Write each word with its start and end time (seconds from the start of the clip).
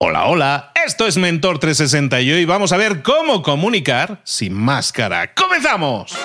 Hola, 0.00 0.26
hola, 0.26 0.72
esto 0.86 1.08
es 1.08 1.16
Mentor 1.16 1.58
360 1.58 2.20
y 2.20 2.30
hoy 2.30 2.44
vamos 2.44 2.70
a 2.70 2.76
ver 2.76 3.02
cómo 3.02 3.42
comunicar 3.42 4.20
sin 4.22 4.54
máscara. 4.54 5.34
¡Comenzamos! 5.34 6.16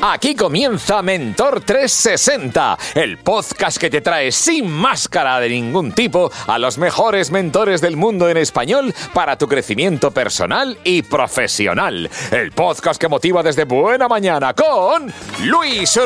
Aquí 0.00 0.34
comienza 0.34 1.02
Mentor 1.02 1.60
360, 1.60 2.78
el 2.94 3.18
podcast 3.18 3.76
que 3.76 3.90
te 3.90 4.00
trae 4.00 4.32
sin 4.32 4.70
máscara 4.70 5.38
de 5.38 5.50
ningún 5.50 5.92
tipo 5.92 6.32
a 6.46 6.58
los 6.58 6.78
mejores 6.78 7.30
mentores 7.30 7.82
del 7.82 7.98
mundo 7.98 8.30
en 8.30 8.38
español 8.38 8.94
para 9.12 9.36
tu 9.36 9.48
crecimiento 9.48 10.12
personal 10.12 10.78
y 10.82 11.02
profesional. 11.02 12.08
El 12.30 12.52
podcast 12.52 12.98
que 12.98 13.08
motiva 13.08 13.42
desde 13.42 13.64
buena 13.64 14.08
mañana 14.08 14.54
con 14.54 15.12
Luis 15.44 15.98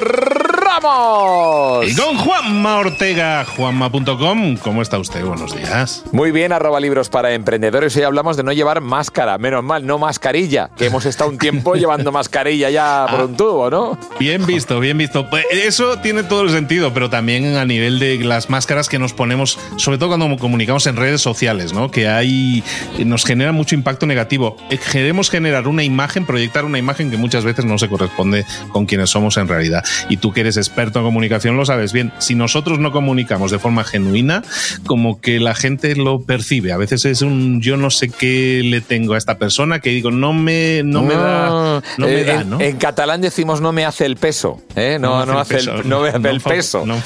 Ramos. 0.71 1.89
Y 1.89 1.97
con 1.97 2.17
Juanma 2.17 2.79
Ortega, 2.79 3.45
juanma.com. 3.45 4.57
¿Cómo 4.59 4.83
está 4.83 4.99
usted? 4.99 5.25
Buenos 5.25 5.57
días. 5.57 6.05
Muy 6.13 6.31
bien, 6.31 6.53
arroba 6.53 6.79
libros 6.79 7.09
para 7.09 7.33
emprendedores. 7.33 7.97
Hoy 7.97 8.05
hablamos 8.05 8.37
de 8.37 8.45
no 8.45 8.53
llevar 8.53 8.81
máscara, 8.81 9.37
menos 9.39 9.65
mal, 9.65 9.85
no 9.85 9.99
mascarilla, 9.99 10.71
que 10.77 10.87
hemos 10.87 11.07
estado 11.07 11.31
un 11.31 11.39
tiempo 11.39 11.75
llevando 11.77 12.13
mascarilla 12.13 12.71
ya 12.71 13.07
por 13.11 13.21
un 13.25 13.37
tubo, 13.37 13.69
¿no? 13.69 13.99
Bien 14.21 14.47
visto, 14.47 14.79
bien 14.79 14.97
visto. 14.97 15.29
Pues 15.29 15.45
eso 15.51 15.99
tiene 15.99 16.23
todo 16.23 16.43
el 16.43 16.51
sentido, 16.51 16.95
pero 16.95 17.11
también 17.11 17.57
a 17.57 17.65
nivel 17.65 17.99
de 17.99 18.19
las 18.19 18.49
máscaras 18.49 18.89
que 18.89 19.01
nos 19.01 19.13
ponemos, 19.13 19.59
sobre 19.77 19.99
todo 19.99 20.11
cuando 20.17 20.37
comunicamos 20.37 20.87
en 20.87 20.95
redes 20.95 21.21
sociales, 21.21 21.73
¿no? 21.73 21.91
Que 21.91 22.09
hay 22.09 22.63
nos 23.05 23.25
genera 23.25 23.51
mucho 23.51 23.75
impacto 23.75 24.07
negativo. 24.07 24.57
Eh, 24.71 24.79
queremos 24.79 25.31
generar 25.31 25.67
una 25.67 25.83
imagen, 25.83 26.27
proyectar 26.27 26.65
una 26.65 26.79
imagen 26.79 27.11
que 27.11 27.17
muchas 27.17 27.45
veces 27.45 27.65
no 27.65 27.77
se 27.77 27.89
corresponde 27.89 28.47
con 28.71 28.87
quienes 28.87 29.11
somos 29.11 29.37
en 29.37 29.49
realidad. 29.49 29.85
Y 30.09 30.19
tú 30.19 30.33
que 30.33 30.43
eres 30.43 30.60
experto 30.61 31.01
en 31.01 31.05
comunicación 31.05 31.57
lo 31.57 31.65
sabes 31.65 31.93
bien. 31.93 32.13
Si 32.19 32.35
nosotros 32.35 32.79
no 32.79 32.93
comunicamos 32.93 33.51
de 33.51 33.59
forma 33.59 33.85
genuina, 33.85 34.43
como 34.87 35.21
que 35.21 35.41
la 35.41 35.55
gente 35.55 35.97
lo 35.97 36.21
percibe. 36.21 36.73
A 36.73 36.77
veces 36.77 37.05
es 37.05 37.23
un 37.23 37.61
yo 37.61 37.77
no 37.77 37.91
sé 37.91 38.09
qué 38.09 38.63
le 38.65 38.81
tengo 38.81 39.15
a 39.15 39.19
esta 39.19 39.39
persona 39.39 39.81
que 39.81 39.91
digo 39.91 40.11
no 40.11 40.33
me 40.33 40.83
no 40.85 41.03
me 41.03 41.15
da 41.15 41.47
ah, 41.49 41.83
no 41.99 42.07
me 42.07 42.25
da, 42.25 42.45
¿no? 42.45 42.61
En 42.61 42.77
catalán 42.77 43.21
decimos 43.21 43.61
no 43.61 43.73
me 43.73 43.85
hace 43.85 44.07
el 44.07 44.17
peso. 44.17 44.61
¿eh? 44.77 44.99
No, 45.01 45.25
no, 45.27 45.39
hace 45.39 45.59
el, 45.59 45.89
no 45.89 46.01
me 46.01 46.09
hace 46.11 46.29
el 46.29 46.41
peso. 46.41 46.87
No 46.87 46.97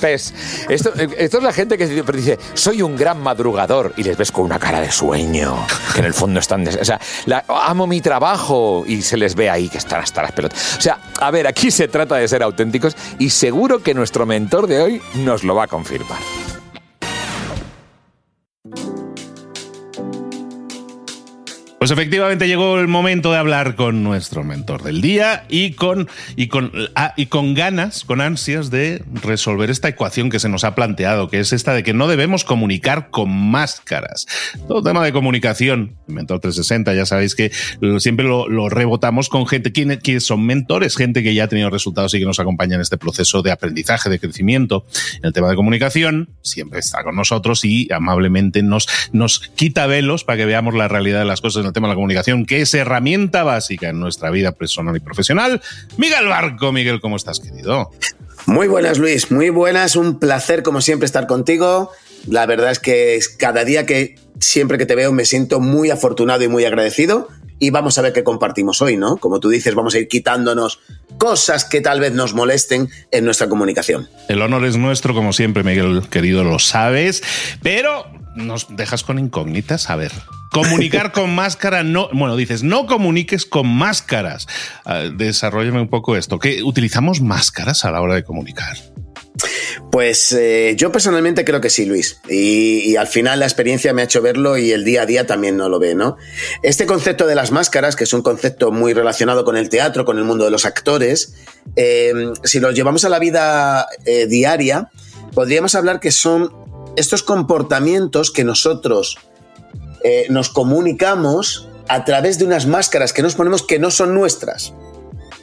pes. 0.00 0.34
Esto, 0.68 0.92
esto 0.94 1.38
es 1.38 1.42
la 1.42 1.52
gente 1.52 1.78
que 1.78 1.86
dice, 1.86 2.38
soy 2.54 2.82
un 2.82 2.96
gran 2.96 3.20
madrugador 3.20 3.94
y 3.96 4.02
les 4.02 4.16
ves 4.16 4.32
con 4.32 4.44
una 4.44 4.58
cara 4.58 4.80
de 4.80 4.90
sueño, 4.90 5.54
que 5.94 6.00
en 6.00 6.06
el 6.06 6.14
fondo 6.14 6.40
están... 6.40 6.66
o 6.66 6.84
sea, 6.84 7.00
amo 7.48 7.86
mi 7.86 8.00
trabajo 8.00 8.84
y 8.86 9.02
se 9.02 9.16
les 9.16 9.34
ve 9.34 9.50
ahí 9.50 9.68
que 9.68 9.78
están 9.78 10.00
hasta 10.00 10.22
las 10.22 10.32
pelotas. 10.32 10.76
O 10.78 10.80
sea, 10.80 10.98
a 11.20 11.30
ver, 11.30 11.46
aquí 11.46 11.70
se 11.70 11.88
trata 11.88 12.16
de 12.16 12.28
ser 12.28 12.42
y 13.18 13.30
seguro 13.30 13.82
que 13.82 13.94
nuestro 13.94 14.26
mentor 14.26 14.66
de 14.66 14.80
hoy 14.80 15.02
nos 15.24 15.44
lo 15.44 15.54
va 15.54 15.64
a 15.64 15.68
confirmar. 15.68 16.41
Pues 21.82 21.90
efectivamente 21.90 22.46
llegó 22.46 22.78
el 22.78 22.86
momento 22.86 23.32
de 23.32 23.38
hablar 23.38 23.74
con 23.74 24.04
nuestro 24.04 24.44
mentor 24.44 24.84
del 24.84 25.00
día 25.00 25.46
y 25.48 25.72
con, 25.72 26.08
y 26.36 26.46
con, 26.46 26.70
ah, 26.94 27.12
y 27.16 27.26
con 27.26 27.54
ganas, 27.54 28.04
con 28.04 28.20
ansias 28.20 28.70
de 28.70 29.02
resolver 29.20 29.68
esta 29.68 29.88
ecuación 29.88 30.30
que 30.30 30.38
se 30.38 30.48
nos 30.48 30.62
ha 30.62 30.76
planteado, 30.76 31.28
que 31.28 31.40
es 31.40 31.52
esta 31.52 31.74
de 31.74 31.82
que 31.82 31.92
no 31.92 32.06
debemos 32.06 32.44
comunicar 32.44 33.10
con 33.10 33.32
máscaras. 33.32 34.28
Todo 34.68 34.80
tema 34.80 35.04
de 35.04 35.12
comunicación, 35.12 35.96
Mentor 36.06 36.38
360, 36.38 36.94
ya 36.94 37.04
sabéis 37.04 37.34
que 37.34 37.50
siempre 37.98 38.26
lo, 38.26 38.68
rebotamos 38.68 39.28
con 39.28 39.48
gente, 39.48 39.72
que 39.72 40.20
son 40.20 40.46
mentores? 40.46 40.96
Gente 40.96 41.24
que 41.24 41.34
ya 41.34 41.42
ha 41.44 41.48
tenido 41.48 41.68
resultados 41.68 42.14
y 42.14 42.20
que 42.20 42.26
nos 42.26 42.38
acompaña 42.38 42.76
en 42.76 42.82
este 42.82 42.96
proceso 42.96 43.42
de 43.42 43.50
aprendizaje, 43.50 44.08
de 44.08 44.20
crecimiento. 44.20 44.86
En 45.16 45.24
el 45.24 45.32
tema 45.32 45.48
de 45.48 45.56
comunicación, 45.56 46.30
siempre 46.42 46.78
está 46.78 47.02
con 47.02 47.16
nosotros 47.16 47.64
y 47.64 47.92
amablemente 47.92 48.62
nos, 48.62 48.86
nos 49.10 49.40
quita 49.40 49.88
velos 49.88 50.22
para 50.22 50.36
que 50.36 50.46
veamos 50.46 50.74
la 50.74 50.86
realidad 50.86 51.18
de 51.18 51.24
las 51.24 51.40
cosas 51.40 51.71
tema 51.72 51.88
de 51.88 51.92
la 51.92 51.96
comunicación, 51.96 52.46
que 52.46 52.62
es 52.62 52.74
herramienta 52.74 53.42
básica 53.42 53.88
en 53.88 54.00
nuestra 54.00 54.30
vida 54.30 54.52
personal 54.52 54.96
y 54.96 55.00
profesional. 55.00 55.60
Miguel 55.96 56.28
Barco, 56.28 56.72
Miguel, 56.72 57.00
¿cómo 57.00 57.16
estás, 57.16 57.40
querido? 57.40 57.90
Muy 58.46 58.68
buenas, 58.68 58.98
Luis, 58.98 59.30
muy 59.30 59.50
buenas, 59.50 59.96
un 59.96 60.18
placer 60.18 60.62
como 60.62 60.80
siempre 60.80 61.06
estar 61.06 61.26
contigo. 61.26 61.90
La 62.26 62.46
verdad 62.46 62.70
es 62.70 62.78
que 62.78 63.18
cada 63.38 63.64
día 63.64 63.86
que 63.86 64.16
siempre 64.40 64.78
que 64.78 64.86
te 64.86 64.94
veo 64.94 65.12
me 65.12 65.24
siento 65.24 65.60
muy 65.60 65.90
afortunado 65.90 66.42
y 66.42 66.48
muy 66.48 66.64
agradecido 66.64 67.28
y 67.62 67.70
vamos 67.70 67.96
a 67.96 68.02
ver 68.02 68.12
qué 68.12 68.24
compartimos 68.24 68.82
hoy, 68.82 68.96
¿no? 68.96 69.16
Como 69.18 69.38
tú 69.38 69.48
dices, 69.48 69.76
vamos 69.76 69.94
a 69.94 70.00
ir 70.00 70.08
quitándonos 70.08 70.80
cosas 71.16 71.64
que 71.64 71.80
tal 71.80 72.00
vez 72.00 72.12
nos 72.12 72.34
molesten 72.34 72.88
en 73.12 73.24
nuestra 73.24 73.48
comunicación. 73.48 74.08
El 74.28 74.42
honor 74.42 74.64
es 74.64 74.76
nuestro, 74.76 75.14
como 75.14 75.32
siempre, 75.32 75.62
Miguel, 75.62 76.02
querido, 76.10 76.42
lo 76.42 76.58
sabes, 76.58 77.22
pero 77.62 78.04
nos 78.34 78.74
dejas 78.76 79.02
con 79.02 79.18
incógnitas. 79.18 79.90
A 79.90 79.96
ver, 79.96 80.12
Comunicar 80.52 81.12
con 81.12 81.30
máscara 81.34 81.82
no. 81.82 82.08
Bueno, 82.12 82.36
dices, 82.36 82.62
no 82.62 82.86
comuniques 82.86 83.46
con 83.46 83.66
máscaras. 83.66 84.46
Uh, 84.84 85.16
desarrollame 85.16 85.80
un 85.80 85.88
poco 85.88 86.16
esto. 86.16 86.38
¿Qué, 86.38 86.62
¿Utilizamos 86.62 87.20
máscaras 87.20 87.84
a 87.84 87.90
la 87.90 88.00
hora 88.00 88.14
de 88.14 88.22
comunicar? 88.22 88.76
Pues 89.90 90.32
eh, 90.32 90.74
yo 90.76 90.92
personalmente 90.92 91.44
creo 91.44 91.60
que 91.60 91.70
sí, 91.70 91.86
Luis. 91.86 92.20
Y, 92.28 92.96
al 92.96 93.06
final 93.06 93.40
la 93.40 93.46
experiencia 93.46 93.92
me 93.92 94.02
ha 94.02 94.04
hecho 94.04 94.20
verlo 94.20 94.58
y 94.58 94.70
el 94.70 94.84
día 94.84 95.02
a 95.02 95.06
día 95.06 95.26
también 95.26 95.56
no 95.56 95.68
lo 95.68 95.78
ve, 95.78 95.94
¿no? 95.94 96.16
Este 96.62 96.86
concepto 96.86 97.26
de 97.26 97.34
las 97.34 97.50
máscaras, 97.50 97.96
que 97.96 98.04
es 98.04 98.12
un 98.12 98.22
concepto 98.22 98.70
muy 98.70 98.92
relacionado 98.92 99.44
con 99.44 99.56
el 99.56 99.70
teatro, 99.70 100.04
con 100.04 100.18
el 100.18 100.24
mundo 100.24 100.44
de 100.44 100.50
los 100.50 100.66
actores, 100.66 101.34
eh, 101.76 102.12
si 102.44 102.60
lo 102.60 102.70
llevamos 102.70 103.04
a 103.04 103.08
la 103.08 103.18
vida 103.18 103.86
eh, 104.04 104.26
diaria, 104.26 104.90
podríamos 105.34 105.74
hablar 105.74 105.98
que 106.00 106.10
son 106.10 106.61
estos 106.96 107.22
comportamientos 107.22 108.30
que 108.30 108.44
nosotros 108.44 109.18
eh, 110.04 110.26
nos 110.30 110.48
comunicamos 110.48 111.68
a 111.88 112.04
través 112.04 112.38
de 112.38 112.44
unas 112.44 112.66
máscaras 112.66 113.12
que 113.12 113.22
nos 113.22 113.34
ponemos 113.34 113.62
que 113.62 113.78
no 113.78 113.90
son 113.90 114.14
nuestras. 114.14 114.74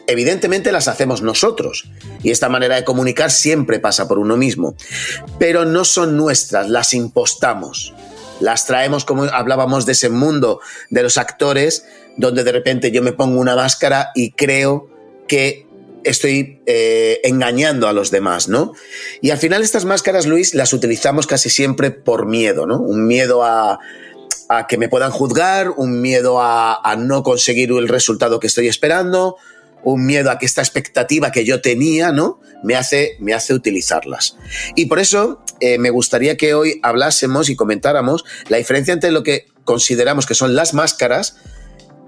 Evidentemente 0.07 0.71
las 0.71 0.87
hacemos 0.87 1.21
nosotros 1.21 1.89
y 2.23 2.31
esta 2.31 2.49
manera 2.49 2.75
de 2.75 2.83
comunicar 2.83 3.29
siempre 3.29 3.79
pasa 3.79 4.07
por 4.07 4.17
uno 4.17 4.37
mismo, 4.37 4.75
pero 5.37 5.65
no 5.65 5.85
son 5.85 6.17
nuestras, 6.17 6.67
las 6.67 6.93
impostamos. 6.93 7.93
Las 8.39 8.65
traemos 8.65 9.05
como 9.05 9.25
hablábamos 9.25 9.85
de 9.85 9.91
ese 9.91 10.09
mundo 10.09 10.61
de 10.89 11.03
los 11.03 11.17
actores, 11.17 11.85
donde 12.17 12.43
de 12.43 12.51
repente 12.51 12.89
yo 12.91 13.03
me 13.03 13.11
pongo 13.11 13.39
una 13.39 13.55
máscara 13.55 14.09
y 14.15 14.31
creo 14.31 14.89
que 15.27 15.67
estoy 16.03 16.61
eh, 16.65 17.19
engañando 17.23 17.87
a 17.87 17.93
los 17.93 18.11
demás, 18.11 18.47
¿no? 18.47 18.73
Y 19.21 19.31
al 19.31 19.37
final 19.37 19.61
estas 19.61 19.85
máscaras, 19.85 20.25
Luis, 20.25 20.53
las 20.53 20.73
utilizamos 20.73 21.27
casi 21.27 21.49
siempre 21.49 21.91
por 21.91 22.25
miedo, 22.25 22.65
¿no? 22.65 22.79
Un 22.79 23.07
miedo 23.07 23.43
a, 23.43 23.79
a 24.49 24.65
que 24.67 24.77
me 24.77 24.89
puedan 24.89 25.11
juzgar, 25.11 25.69
un 25.69 26.01
miedo 26.01 26.41
a, 26.41 26.95
no 26.97 27.23
conseguir 27.23 27.69
el 27.71 27.87
resultado 27.87 28.39
que 28.39 28.47
estoy 28.47 28.67
esperando, 28.67 29.37
un 29.83 30.05
miedo 30.05 30.31
a 30.31 30.39
que 30.39 30.47
esta 30.47 30.61
expectativa 30.61 31.31
que 31.31 31.45
yo 31.45 31.61
tenía, 31.61 32.11
¿no? 32.11 32.41
Me 32.63 32.75
hace, 32.75 33.15
me 33.19 33.33
hace 33.33 33.53
utilizarlas. 33.53 34.35
Y 34.75 34.87
por 34.87 34.99
eso 34.99 35.43
eh, 35.61 35.77
me 35.77 35.91
gustaría 35.91 36.35
que 36.35 36.55
hoy 36.55 36.79
hablásemos 36.83 37.49
y 37.49 37.55
comentáramos 37.55 38.25
la 38.49 38.57
diferencia 38.57 38.93
entre 38.93 39.11
lo 39.11 39.23
que 39.23 39.45
consideramos 39.63 40.25
que 40.25 40.33
son 40.33 40.55
las 40.55 40.73
máscaras 40.73 41.37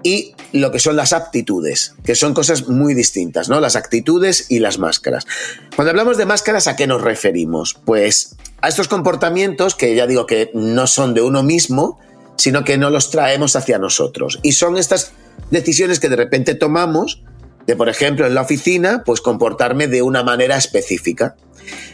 y 0.02 0.34
lo 0.52 0.70
que 0.70 0.78
son 0.78 0.96
las 0.96 1.12
aptitudes, 1.12 1.94
que 2.04 2.14
son 2.14 2.34
cosas 2.34 2.68
muy 2.68 2.94
distintas, 2.94 3.48
¿no? 3.48 3.60
Las 3.60 3.76
actitudes 3.76 4.46
y 4.50 4.58
las 4.58 4.78
máscaras. 4.78 5.26
Cuando 5.74 5.90
hablamos 5.90 6.16
de 6.16 6.26
máscaras, 6.26 6.66
¿a 6.66 6.76
qué 6.76 6.86
nos 6.86 7.00
referimos? 7.00 7.74
Pues 7.84 8.36
a 8.60 8.68
estos 8.68 8.88
comportamientos 8.88 9.74
que 9.74 9.94
ya 9.94 10.06
digo 10.06 10.26
que 10.26 10.50
no 10.54 10.86
son 10.86 11.14
de 11.14 11.22
uno 11.22 11.42
mismo, 11.42 11.98
sino 12.36 12.64
que 12.64 12.78
no 12.78 12.90
los 12.90 13.10
traemos 13.10 13.56
hacia 13.56 13.78
nosotros. 13.78 14.40
Y 14.42 14.52
son 14.52 14.76
estas 14.76 15.12
decisiones 15.50 16.00
que 16.00 16.08
de 16.08 16.16
repente 16.16 16.54
tomamos, 16.54 17.22
de 17.66 17.76
por 17.76 17.88
ejemplo 17.88 18.26
en 18.26 18.34
la 18.34 18.42
oficina, 18.42 19.02
pues 19.04 19.20
comportarme 19.20 19.86
de 19.86 20.02
una 20.02 20.22
manera 20.22 20.56
específica, 20.56 21.36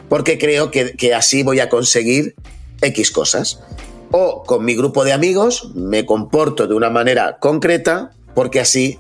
porque 0.09 0.39
creo 0.39 0.71
que, 0.71 1.15
así 1.15 1.43
voy 1.43 1.61
a 1.61 1.69
conseguir 1.69 2.35
X 2.81 3.11
cosas. 3.11 3.61
O 4.11 4.43
con 4.45 4.65
mi 4.65 4.75
grupo 4.75 5.05
de 5.05 5.13
amigos 5.13 5.71
me 5.75 6.07
comporto 6.07 6.67
de 6.67 6.75
una 6.75 6.91
manera 6.91 7.39
concreta, 7.39 8.13
porque 8.35 8.61
así 8.61 8.99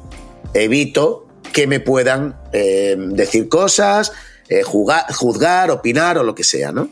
evito 0.55 1.27
que 1.53 1.67
me 1.67 1.81
puedan 1.81 2.37
eh, 2.53 2.97
decir 2.99 3.49
cosas, 3.49 4.13
eh, 4.49 4.63
juzgar, 4.63 5.71
opinar 5.71 6.19
o 6.19 6.23
lo 6.23 6.35
que 6.35 6.45
sea, 6.45 6.73
¿no? 6.73 6.89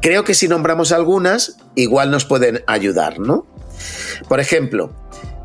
Creo 0.00 0.24
que 0.24 0.34
si 0.34 0.48
nombramos 0.48 0.92
algunas, 0.92 1.56
igual 1.74 2.10
nos 2.10 2.24
pueden 2.24 2.62
ayudar, 2.66 3.18
¿no? 3.18 3.46
Por 4.28 4.40
ejemplo, 4.40 4.92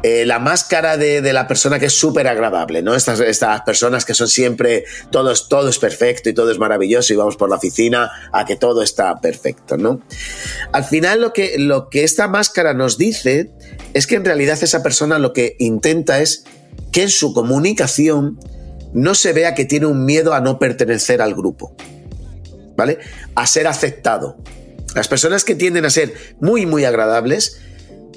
eh, 0.04 0.26
la 0.26 0.40
máscara 0.40 0.98
de, 0.98 1.22
la 1.34 1.48
persona 1.48 1.80
que 1.80 1.88
es 1.88 1.94
súper 1.94 2.28
agradable, 2.28 2.82
¿no? 2.82 2.96
Estas, 2.96 3.20
estas, 3.20 3.62
personas 3.62 4.06
que 4.06 4.14
son 4.14 4.28
siempre, 4.28 4.86
todo 5.12 5.32
es, 5.32 5.48
todo 5.48 5.70
es 5.70 5.78
perfecto 5.80 6.30
y 6.30 6.34
todo 6.34 6.52
es 6.52 6.58
maravilloso 6.58 7.14
y 7.14 7.16
vamos 7.16 7.36
por 7.36 7.50
la 7.50 7.58
oficina 7.58 8.12
a 8.32 8.46
que 8.46 8.56
todo 8.56 8.82
está 8.82 9.20
perfecto, 9.20 9.78
¿no? 9.78 10.02
Al 10.72 10.86
final 10.86 11.22
lo 11.22 11.34
que, 11.34 11.58
lo 11.58 11.90
que 11.90 12.04
esta 12.04 12.28
máscara 12.28 12.74
nos 12.74 12.98
dice 12.98 13.52
es 13.94 14.08
que 14.08 14.16
en 14.16 14.26
realidad 14.26 14.58
esa 14.62 14.84
persona 14.84 15.20
lo 15.20 15.34
que 15.34 15.56
intenta 15.60 16.20
es 16.20 16.44
que 16.92 17.04
en 17.04 17.10
su 17.10 17.34
comunicación 17.34 18.40
no 18.94 19.16
se 19.16 19.34
vea 19.34 19.54
que 19.54 19.66
tiene 19.66 19.86
un 19.86 20.06
miedo 20.06 20.34
a 20.34 20.42
no 20.42 20.60
pertenecer 20.60 21.22
al 21.22 21.36
grupo. 21.36 21.76
¿vale? 22.80 22.98
A 23.36 23.46
ser 23.46 23.68
aceptado. 23.68 24.38
Las 24.96 25.10
personas 25.10 25.44
que 25.44 25.54
tienden 25.54 25.84
a 25.84 25.90
ser 25.90 26.14
muy, 26.40 26.66
muy 26.66 26.86
agradables 26.86 27.60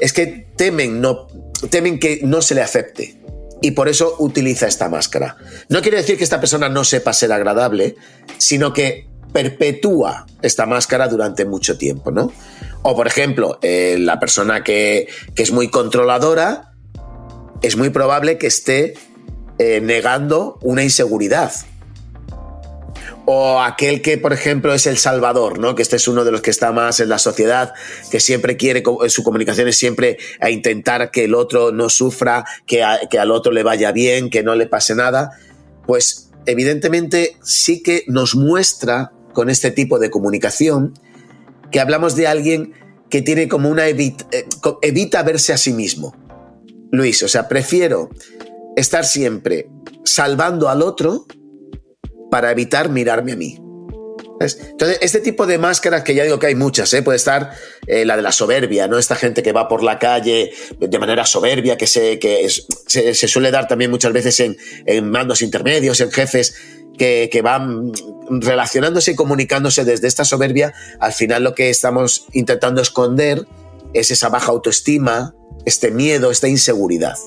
es 0.02 0.12
que 0.12 0.49
temen, 0.56 1.00
no, 1.00 1.28
temen 1.70 2.00
que 2.00 2.22
no 2.25 2.43
se 2.43 2.56
le 2.56 2.60
acepte. 2.60 3.14
Y 3.60 3.70
por 3.70 3.88
eso 3.88 4.16
utiliza 4.19 4.66
esta 4.66 4.88
máscara. 4.88 5.37
No 5.69 5.81
quiere 5.81 5.99
decir 5.99 6.19
que 6.19 6.25
esta 6.25 6.40
persona 6.40 6.69
no 6.69 6.82
sepa 6.82 7.12
ser 7.12 7.31
agradable, 7.31 7.94
sino 8.37 8.72
que 8.72 9.06
perpetúa 9.32 10.26
esta 10.43 10.66
máscara 10.66 11.06
durante 11.06 11.44
mucho 11.44 11.78
tiempo, 11.78 12.10
¿no? 12.10 12.32
O, 12.82 12.96
por 12.96 13.06
ejemplo, 13.06 13.60
eh, 13.62 13.96
la 14.00 14.19
persona 14.19 14.64
que, 14.64 15.06
es 15.37 15.52
muy 15.52 15.69
controladora, 15.69 16.72
es 17.62 17.76
muy 17.76 17.90
probable 17.90 18.38
que 18.38 18.49
esté 18.49 18.94
eh, 19.60 19.81
negando 19.81 20.58
una 20.62 20.82
inseguridad 20.82 21.52
o 23.24 23.60
aquel 23.60 24.02
que, 24.02 24.19
por 24.19 24.32
ejemplo, 24.32 24.74
es 24.74 24.86
el 24.86 24.98
salvador, 24.98 25.58
¿no? 25.58 25.74
Que 25.74 25.82
este 25.82 25.96
es 25.96 26.08
uno 26.08 26.24
de 26.24 26.32
los 26.32 26.40
que 26.40 26.50
está 26.50 26.72
más 26.72 27.00
en 27.00 27.08
la 27.08 27.19
sociedad, 27.19 27.72
que 28.10 28.20
siempre 28.20 28.56
quiere, 28.56 28.82
su 29.08 29.22
comunicación 29.22 29.69
es 29.69 29.76
siempre 29.76 30.19
a 30.40 30.50
intentar 30.50 31.10
que 31.10 31.24
el 31.24 31.34
otro 31.34 31.72
no 31.72 31.88
sufra, 31.88 32.44
que, 32.66 32.84
que 33.10 33.19
al 33.19 33.30
otro 33.30 33.52
le 33.52 33.62
vaya 33.62 33.92
bien, 33.92 34.30
que 34.30 34.42
no 34.42 34.54
le 34.54 34.66
pase 34.66 34.94
nada. 34.94 35.38
Pues 35.86 36.30
evidentemente 36.46 37.36
sí 37.42 37.82
que 37.82 38.04
nos 38.08 38.34
muestra 38.34 39.12
con 39.32 39.50
este 39.50 39.70
tipo 39.70 39.98
de 39.98 40.10
comunicación 40.10 40.94
que 41.70 41.80
hablamos 41.80 42.16
de 42.16 42.26
alguien 42.26 42.75
que 43.08 43.22
tiene 43.22 43.48
como 43.48 43.68
una 43.68 43.86
evita, 43.88 44.26
eh, 44.32 44.46
evita 44.82 45.22
verse 45.22 45.52
a 45.52 45.58
sí 45.58 45.72
mismo. 45.72 46.16
Luis, 46.90 47.22
o 47.22 47.28
sea, 47.28 47.48
prefiero 47.48 48.10
estar 48.76 49.04
siempre 49.04 49.68
salvando 50.04 50.68
al 50.68 50.82
otro 50.82 51.26
para 52.32 52.50
evitar 52.50 52.88
mirarme 52.88 53.32
a 53.32 53.37
mí. 53.37 53.58
Entonces, 54.40 54.99
este 55.02 55.20
tipo 55.20 55.44
de 55.44 55.58
máscaras, 55.58 56.02
que 56.02 56.14
ya 56.14 56.25
digo 56.25 56.38
que 56.38 56.46
hay 56.46 56.55
muchas, 56.55 56.90
¿eh? 56.94 57.02
puede 57.02 57.17
estar 57.17 57.50
eh, 57.87 58.06
la 58.06 58.17
de 58.17 58.23
la 58.23 58.32
soberbia, 58.32 58.88
¿no? 58.88 58.96
Esta 58.96 59.17
gente 59.17 59.43
que 59.43 59.52
va 59.52 59.69
por 59.69 59.82
la 59.82 59.99
calle 59.99 60.50
de 60.79 60.99
manera 60.99 61.26
soberbia, 61.26 61.76
que 61.76 61.87
se, 61.87 62.19
que 62.19 62.49
se, 62.49 63.29
suele 63.29 63.50
dar 63.50 63.69
también 63.69 63.90
muchas 63.90 64.14
veces 64.14 64.40
en, 64.40 65.11
mandos 65.11 65.43
intermedios, 65.43 66.00
en 66.00 66.11
jefes 66.11 66.55
que, 66.96 67.29
que, 67.31 67.43
van 67.43 67.93
relacionándose 68.31 69.11
y 69.11 69.14
comunicándose 69.14 69.85
desde 69.85 70.08
esta 70.08 70.25
soberbia. 70.25 70.73
Al 71.00 71.12
final 71.12 71.44
lo 71.44 71.55
que 71.55 71.69
estamos 71.69 72.25
intentando 72.32 72.81
esconder 72.81 73.46
es 73.93 74.11
esa 74.11 74.31
baja 74.31 74.52
autoestima, 74.52 75.35
este 75.67 75.90
miedo, 75.90 76.31
esta 76.31 76.49
inseguridad. 76.49 77.19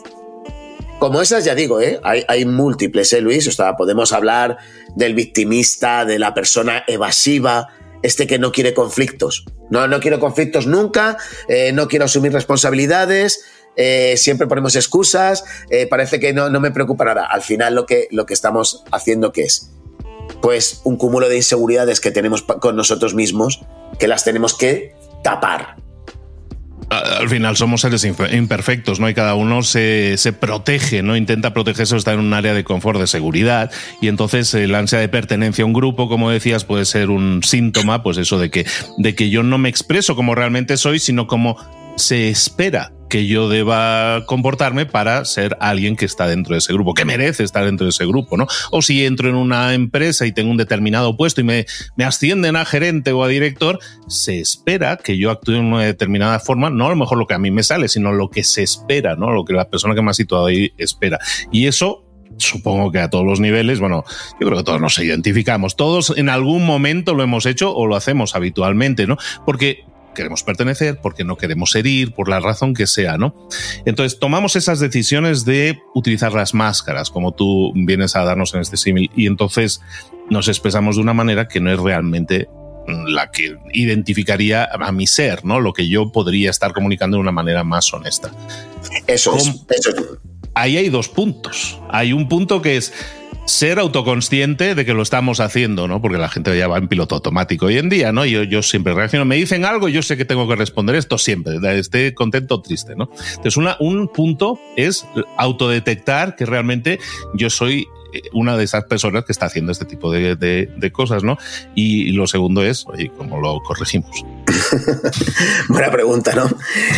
Como 0.99 1.21
esas, 1.21 1.43
ya 1.43 1.55
digo, 1.55 1.81
¿eh? 1.81 1.99
hay, 2.03 2.45
múltiples, 2.45 3.11
¿eh, 3.13 3.21
Luis? 3.21 3.47
O 3.47 3.51
sea, 3.51 3.75
podemos 3.75 4.13
hablar 4.13 4.57
del 4.95 5.13
victimista, 5.13 6.05
de 6.05 6.19
la 6.19 6.33
persona 6.33 6.83
evasiva, 6.87 7.67
este 8.01 8.27
que 8.27 8.39
no 8.39 8.51
quiere 8.51 8.73
conflictos. 8.73 9.45
No, 9.69 9.87
no 9.87 9.99
quiero 9.99 10.19
conflictos 10.19 10.67
nunca, 10.67 11.17
eh, 11.49 11.71
no 11.73 11.87
quiero 11.87 12.05
asumir 12.05 12.31
responsabilidades, 12.31 13.43
eh, 13.75 14.15
siempre 14.15 14.47
ponemos 14.47 14.75
excusas, 14.75 15.43
parece 15.89 16.19
que 16.19 16.31
no, 16.31 16.49
no, 16.49 16.61
me 16.61 16.71
preocupa 16.71 17.03
nada. 17.03 17.25
Al 17.25 17.41
final 17.41 17.75
lo 17.75 17.85
que, 17.85 18.07
lo 18.11 18.25
que 18.25 18.33
estamos 18.33 18.85
haciendo, 18.91 19.33
¿qué 19.33 19.43
es? 19.43 19.71
Pues 20.41 20.79
un 20.85 20.95
cúmulo 20.95 21.27
de 21.27 21.35
inseguridades 21.35 21.99
que 21.99 22.11
tenemos 22.11 22.43
con 22.43 22.75
nosotros 22.77 23.13
mismos, 23.15 23.65
que 23.99 24.07
las 24.07 24.23
tenemos 24.23 24.53
que 24.53 24.95
tapar 25.23 25.84
al 26.89 27.29
final 27.29 27.57
somos 27.57 27.81
seres 27.81 28.03
imperfectos, 28.05 28.99
¿no? 28.99 29.09
Y 29.09 29.13
cada 29.13 29.35
uno 29.35 29.63
se, 29.63 30.17
protege, 30.39 31.03
¿no? 31.03 31.15
Intenta 31.15 31.53
protegerse 31.53 31.95
o 31.95 31.97
estar 31.97 32.13
en 32.13 32.19
un 32.19 32.33
área 32.33 32.53
de 32.53 32.63
confort, 32.63 32.99
de 32.99 33.07
seguridad. 33.07 33.71
Y 34.01 34.07
entonces 34.07 34.53
el 34.53 34.75
ansia 34.75 34.99
de 34.99 35.09
pertenencia 35.09 35.63
a 35.63 35.67
un 35.67 35.73
grupo, 35.73 36.07
como 36.07 36.29
decías, 36.29 36.63
puede 36.65 36.85
ser 36.85 37.09
un 37.09 37.41
síntoma, 37.43 38.03
pues 38.03 38.17
eso 38.17 38.39
de 38.39 38.49
que, 38.49 38.65
de 38.97 39.15
que 39.15 39.29
yo 39.29 39.43
no 39.43 39.57
me 39.57 39.69
expreso 39.69 40.15
como 40.15 40.35
realmente 40.35 40.77
soy, 40.77 40.99
sino 40.99 41.27
como 41.27 41.57
se 41.95 42.29
espera 42.29 42.91
que 43.09 43.27
yo 43.27 43.49
deba 43.49 44.25
comportarme 44.25 44.85
para 44.85 45.25
ser 45.25 45.57
alguien 45.59 45.95
que 45.95 46.05
está 46.05 46.27
dentro 46.27 46.53
de 46.53 46.59
ese 46.59 46.73
grupo, 46.73 46.93
que 46.93 47.05
merece 47.05 47.43
estar 47.43 47.65
dentro 47.65 47.85
de 47.85 47.89
ese 47.89 48.05
grupo, 48.05 48.37
¿no? 48.37 48.47
O 48.71 48.81
si 48.81 49.05
entro 49.05 49.29
en 49.29 49.35
una 49.35 49.73
empresa 49.73 50.25
y 50.25 50.31
tengo 50.31 50.51
un 50.51 50.57
determinado 50.57 51.15
puesto 51.17 51.41
y 51.41 51.43
me, 51.43 51.65
me 51.95 52.03
ascienden 52.03 52.55
a 52.55 52.65
gerente 52.65 53.11
o 53.11 53.23
a 53.23 53.27
director, 53.27 53.79
se 54.07 54.39
espera 54.39 54.97
que 54.97 55.17
yo 55.17 55.31
actúe 55.31 55.53
de 55.53 55.59
una 55.59 55.83
determinada 55.83 56.39
forma, 56.39 56.69
no 56.69 56.87
a 56.87 56.89
lo 56.89 56.95
mejor 56.95 57.17
lo 57.17 57.27
que 57.27 57.33
a 57.33 57.39
mí 57.39 57.51
me 57.51 57.63
sale, 57.63 57.87
sino 57.87 58.11
lo 58.11 58.29
que 58.29 58.43
se 58.43 58.63
espera, 58.63 59.15
¿no? 59.15 59.31
Lo 59.31 59.45
que 59.45 59.53
la 59.53 59.69
persona 59.69 59.95
que 59.95 60.01
me 60.01 60.11
ha 60.11 60.13
situado 60.13 60.47
ahí 60.47 60.73
espera. 60.77 61.19
Y 61.51 61.67
eso 61.67 62.05
supongo 62.37 62.91
que 62.91 62.99
a 62.99 63.09
todos 63.09 63.25
los 63.25 63.39
niveles, 63.39 63.79
bueno, 63.79 64.03
yo 64.39 64.47
creo 64.47 64.57
que 64.57 64.63
todos 64.63 64.81
nos 64.81 64.97
identificamos, 64.99 65.75
todos 65.75 66.13
en 66.17 66.29
algún 66.29 66.65
momento 66.65 67.13
lo 67.13 67.23
hemos 67.23 67.45
hecho 67.45 67.73
o 67.73 67.87
lo 67.87 67.95
hacemos 67.95 68.35
habitualmente, 68.35 69.07
¿no? 69.07 69.17
Porque 69.45 69.85
queremos 70.15 70.41
pertenecer, 70.41 70.99
porque 70.99 71.23
no 71.23 71.37
queremos 71.37 71.75
herir, 71.75 72.13
por 72.13 72.27
la 72.27 72.39
razón 72.39 72.73
que 72.73 72.87
sea, 72.87 73.17
¿no? 73.17 73.47
Entonces 73.85 74.17
tomamos 74.17 74.55
esas 74.55 74.79
decisiones 74.79 75.45
de 75.45 75.77
utilizar 75.93 76.33
las 76.33 76.55
máscaras, 76.55 77.11
como 77.11 77.33
tú 77.33 77.71
vienes 77.75 78.15
a 78.15 78.23
darnos 78.23 78.55
en 78.55 78.61
este 78.61 78.77
símil, 78.77 79.11
y 79.15 79.27
entonces 79.27 79.81
nos 80.31 80.47
expresamos 80.47 80.95
de 80.95 81.03
una 81.03 81.13
manera 81.13 81.47
que 81.47 81.59
no 81.59 81.71
es 81.71 81.79
realmente 81.79 82.49
la 82.87 83.31
que 83.31 83.57
identificaría 83.73 84.65
a 84.65 84.91
mi 84.91 85.07
ser, 85.07 85.45
¿no? 85.45 85.59
Lo 85.59 85.73
que 85.73 85.87
yo 85.87 86.11
podría 86.11 86.49
estar 86.49 86.73
comunicando 86.73 87.17
de 87.17 87.21
una 87.21 87.31
manera 87.31 87.63
más 87.63 87.93
honesta. 87.93 88.31
Eso 89.07 89.35
es, 89.35 89.47
eso 89.69 89.89
es. 89.89 89.95
Ahí 90.53 90.77
hay 90.77 90.89
dos 90.89 91.09
puntos. 91.09 91.79
Hay 91.89 92.13
un 92.13 92.29
punto 92.29 92.61
que 92.61 92.77
es 92.77 92.93
ser 93.45 93.79
autoconsciente 93.79 94.75
de 94.75 94.85
que 94.85 94.93
lo 94.93 95.01
estamos 95.01 95.39
haciendo, 95.39 95.87
¿no? 95.87 96.01
Porque 96.01 96.17
la 96.17 96.29
gente 96.29 96.57
ya 96.57 96.67
va 96.67 96.77
en 96.77 96.87
piloto 96.87 97.15
automático 97.15 97.67
hoy 97.67 97.77
en 97.77 97.89
día, 97.89 98.11
¿no? 98.11 98.25
Yo, 98.25 98.43
yo 98.43 98.61
siempre 98.61 98.93
reacciono, 98.93 99.25
me 99.25 99.35
dicen 99.35 99.65
algo, 99.65 99.87
yo 99.87 100.01
sé 100.01 100.17
que 100.17 100.25
tengo 100.25 100.47
que 100.47 100.55
responder 100.55 100.95
esto 100.95 101.17
siempre, 101.17 101.57
esté 101.79 102.13
contento 102.13 102.55
o 102.55 102.61
triste, 102.61 102.95
¿no? 102.95 103.09
Entonces, 103.35 103.57
un 103.79 104.07
punto 104.07 104.59
es 104.75 105.05
autodetectar 105.37 106.35
que 106.35 106.45
realmente 106.45 106.99
yo 107.33 107.49
soy 107.49 107.87
una 108.33 108.57
de 108.57 108.63
esas 108.63 108.85
personas 108.85 109.25
que 109.25 109.31
está 109.31 109.45
haciendo 109.45 109.71
este 109.71 109.85
tipo 109.85 110.11
de, 110.11 110.91
cosas, 110.93 111.23
¿no? 111.23 111.37
Y, 111.73 112.11
lo 112.11 112.27
segundo 112.27 112.63
es, 112.63 112.85
oye, 112.87 113.11
¿cómo 113.17 113.39
lo 113.39 113.61
corregimos? 113.61 114.23
Buena 115.69 115.91
pregunta, 115.91 116.33
¿no? 116.33 116.49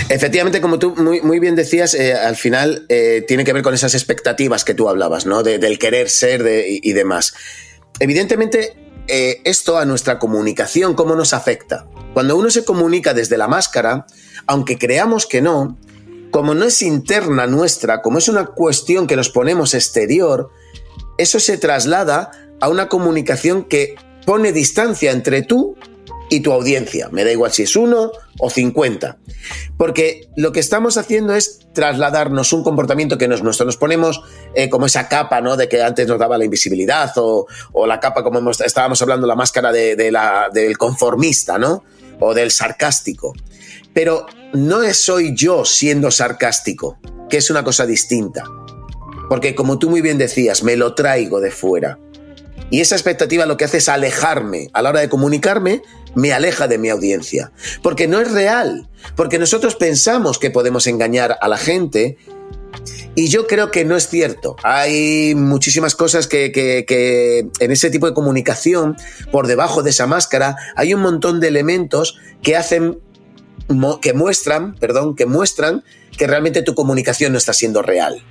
Efectivamente, 0.10 0.62
como 0.62 0.80
tú 0.80 0.96
muy, 0.96 1.40
bien 1.40 1.56
decías, 1.56 1.94
eh, 1.94 2.14
al 2.14 2.36
final 2.36 2.86
eh, 2.90 3.24
tiene 3.28 3.44
que 3.44 3.54
ver 3.54 3.64
con 3.64 3.74
esas 3.74 3.94
expectativas 3.94 4.64
que 4.64 4.74
tú 4.74 4.90
hablabas, 4.90 5.26
¿no? 5.26 5.44
del 5.44 5.80
querer 5.80 6.10
ser 6.10 6.46
y, 6.68 6.94
demás. 6.94 7.34
Evidentemente, 8.00 8.76
eh, 9.08 9.42
esto 9.46 9.78
a 9.78 9.86
nuestra 9.86 10.20
comunicación, 10.20 10.94
¿cómo 10.94 11.16
nos 11.16 11.34
afecta? 11.34 11.88
Cuando 12.14 12.36
uno 12.36 12.50
se 12.50 12.66
comunica 12.66 13.14
desde 13.14 13.38
la 13.38 13.48
máscara, 13.48 14.06
aunque 14.48 14.78
creamos 14.78 15.26
que 15.26 15.42
no, 15.42 15.78
como 16.32 16.54
no 16.54 16.66
es 16.66 16.82
interna 16.82 17.48
nuestra, 17.48 18.02
como 18.02 18.18
es 18.18 18.28
una 18.28 18.48
cuestión 18.48 19.08
que 19.08 19.16
nos 19.16 19.30
ponemos 19.30 19.74
exterior, 19.74 20.52
eso 21.18 21.40
se 21.40 21.58
traslada 21.58 22.32
a 22.60 22.70
una 22.70 22.90
comunicación 22.90 23.64
que 23.64 23.96
pone 24.26 24.52
distancia 24.52 25.12
entre 25.12 25.42
tú 25.42 25.76
y 26.30 26.42
tu 26.42 26.52
audiencia. 26.52 27.10
Me 27.12 27.24
da 27.24 27.32
igual 27.32 27.52
si 27.52 27.64
es 27.64 27.76
uno 27.76 28.12
o 28.40 28.50
cincuenta. 28.50 29.18
Porque 29.78 30.30
lo 30.36 30.52
que 30.52 30.60
estamos 30.60 30.98
haciendo 30.98 31.34
es 31.34 31.60
trasladarnos 31.74 32.54
un 32.54 32.64
comportamiento 32.64 33.18
que 33.18 33.28
no 33.28 33.36
es 33.36 33.44
nuestro. 33.44 33.66
Nos 33.66 33.78
ponemos 33.78 34.22
eh, 34.54 34.70
como 34.70 34.88
esa 34.88 35.08
capa, 35.08 35.42
¿no? 35.42 35.56
De 35.56 35.70
que 35.70 35.82
antes 35.82 36.08
nos 36.08 36.20
daba 36.20 36.38
la 36.38 36.46
invisibilidad 36.46 37.12
o, 37.16 37.48
la 37.86 38.00
capa, 38.00 38.24
como 38.24 38.52
estábamos 38.52 39.02
hablando, 39.02 39.28
la 39.28 39.36
máscara 39.36 39.72
del 39.72 40.78
conformista, 40.78 41.58
¿no? 41.58 41.84
O 42.20 42.34
del 42.34 42.52
sarcástico. 42.52 43.34
Pero 43.94 44.26
no 44.54 44.82
soy 44.94 45.36
yo 45.36 45.66
siendo 45.66 46.12
sarcástico, 46.12 47.00
que 47.30 47.38
es 47.38 47.50
una 47.50 47.64
cosa 47.64 47.86
distinta. 47.86 48.44
Porque 49.30 49.56
como 49.56 49.80
tú 49.80 49.90
muy 49.90 50.02
bien 50.02 50.18
decías, 50.18 50.64
me 50.64 50.76
lo 50.76 50.96
traigo 50.96 51.40
de 51.40 51.52
fuera. 51.52 52.00
Y 52.70 52.82
esa 52.82 52.96
expectativa 52.96 53.46
lo 53.46 53.58
que 53.58 53.66
hace 53.66 53.78
es 53.78 53.90
alejarme. 53.90 54.70
A 54.74 54.82
la 54.82 54.90
hora 54.90 55.00
de 55.00 55.10
comunicarme, 55.10 55.82
me 56.16 56.34
aleja 56.34 56.68
de 56.68 56.78
mi 56.78 56.90
audiencia. 56.90 57.52
Porque 57.82 58.08
no 58.08 58.20
es 58.20 58.32
real. 58.32 58.90
Porque 59.16 59.40
nosotros 59.40 59.76
pensamos 59.76 60.38
que 60.38 60.52
podemos 60.52 60.88
engañar 60.88 61.38
a 61.40 61.48
la 61.48 61.58
gente. 61.58 62.18
Y 63.16 63.30
yo 63.30 63.48
creo 63.48 63.72
que 63.72 63.86
no 63.86 63.96
es 63.96 64.10
cierto. 64.10 64.58
Hay 64.64 65.34
muchísimas 65.36 65.96
cosas 65.96 66.28
que, 66.28 66.52
que, 66.52 67.48
en 67.60 67.72
ese 67.72 67.90
tipo 67.90 68.06
de 68.06 68.14
comunicación, 68.14 68.98
por 69.32 69.48
debajo 69.48 69.82
de 69.82 69.92
esa 69.92 70.06
máscara, 70.08 70.56
hay 70.76 70.94
un 70.94 71.02
montón 71.02 71.40
de 71.40 71.48
elementos 71.48 72.20
que 72.42 72.56
hacen, 72.56 73.00
que 74.02 74.14
muestran, 74.14 74.76
perdón, 74.76 75.16
que 75.16 75.26
muestran 75.26 75.84
que 76.18 76.28
realmente 76.28 76.64
tu 76.64 76.76
comunicación 76.76 77.32
no 77.32 77.38
está 77.38 77.54
siendo 77.54 77.82
real. 77.82 78.24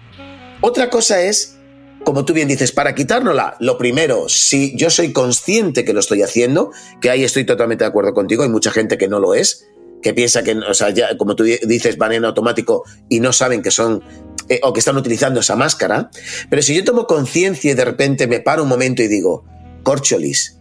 Otra 0.61 0.91
cosa 0.91 1.23
es, 1.23 1.57
como 2.05 2.25
tú 2.25 2.33
bien 2.33 2.49
dices, 2.49 2.73
para 2.73 2.95
quitárnosla, 2.95 3.57
lo 3.61 3.79
primero, 3.79 4.29
si 4.29 4.77
yo 4.77 4.91
soy 4.91 5.13
consciente 5.13 5.85
que 5.85 5.93
lo 5.93 6.01
estoy 6.01 6.23
haciendo, 6.23 6.71
que 7.01 7.11
ahí 7.11 7.25
estoy 7.25 7.45
totalmente 7.45 7.85
de 7.85 7.89
acuerdo 7.89 8.15
contigo, 8.15 8.43
hay 8.43 8.49
mucha 8.49 8.71
gente 8.71 8.97
que 8.99 9.09
no 9.09 9.21
lo 9.21 9.35
es, 9.35 9.67
que 10.03 10.15
piensa 10.15 10.43
que, 10.43 10.53
o 10.53 10.75
sea, 10.75 10.91
ya, 10.91 11.17
como 11.17 11.35
tú 11.37 11.45
dices, 11.45 11.97
van 11.99 12.13
en 12.13 12.25
automático 12.25 12.85
y 13.09 13.21
no 13.21 13.33
saben 13.33 13.63
que 13.63 13.71
son 13.71 14.03
eh, 14.49 14.61
o 14.63 14.73
que 14.73 14.79
están 14.79 14.97
utilizando 14.97 15.41
esa 15.41 15.57
máscara. 15.57 16.11
Pero 16.49 16.63
si 16.63 16.75
yo 16.75 16.85
tomo 16.85 17.07
conciencia 17.07 17.73
y 17.73 17.75
de 17.75 17.85
repente 17.85 18.27
me 18.27 18.41
paro 18.41 18.63
un 18.63 18.69
momento 18.69 19.03
y 19.03 19.09
digo, 19.09 19.45
Corcholis, 19.83 20.59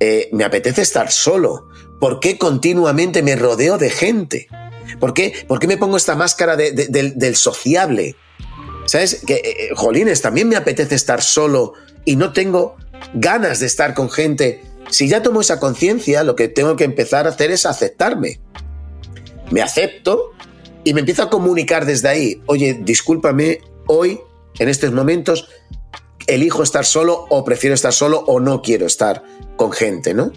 eh, 0.00 0.30
me 0.32 0.44
apetece 0.44 0.82
estar 0.82 1.10
solo. 1.10 1.68
¿Por 2.00 2.20
qué 2.20 2.38
continuamente 2.38 3.22
me 3.22 3.36
rodeo 3.36 3.76
de 3.76 3.90
gente? 3.90 4.48
¿Por 4.98 5.12
qué, 5.12 5.34
¿Por 5.46 5.58
qué 5.58 5.66
me 5.66 5.76
pongo 5.76 5.98
esta 5.98 6.16
máscara 6.16 6.56
del 6.56 7.36
sociable? 7.36 8.16
¿Sabes? 8.86 9.22
Que, 9.26 9.34
eh, 9.34 9.42
eh, 9.44 9.68
jolines, 9.74 10.22
también 10.22 10.48
me 10.48 10.56
apetece 10.56 10.94
estar 10.94 11.22
solo 11.22 11.74
y 12.04 12.16
no 12.16 12.32
tengo 12.32 12.76
ganas 13.14 13.60
de 13.60 13.66
estar 13.66 13.94
con 13.94 14.10
gente. 14.10 14.62
Si 14.90 15.08
ya 15.08 15.22
tomo 15.22 15.40
esa 15.40 15.60
conciencia, 15.60 16.24
lo 16.24 16.34
que 16.34 16.48
tengo 16.48 16.76
que 16.76 16.84
empezar 16.84 17.26
a 17.26 17.30
hacer 17.30 17.50
es 17.50 17.66
aceptarme. 17.66 18.40
Me 19.50 19.62
acepto 19.62 20.32
y 20.84 20.94
me 20.94 21.00
empiezo 21.00 21.22
a 21.22 21.30
comunicar 21.30 21.86
desde 21.86 22.08
ahí. 22.08 22.42
Oye, 22.46 22.80
discúlpame, 22.82 23.60
hoy, 23.86 24.20
en 24.58 24.68
estos 24.68 24.92
momentos, 24.92 25.48
elijo 26.26 26.62
estar 26.62 26.84
solo 26.84 27.26
o 27.28 27.44
prefiero 27.44 27.74
estar 27.74 27.92
solo 27.92 28.20
o 28.26 28.40
no 28.40 28.62
quiero 28.62 28.86
estar 28.86 29.22
con 29.56 29.72
gente, 29.72 30.14
¿no? 30.14 30.32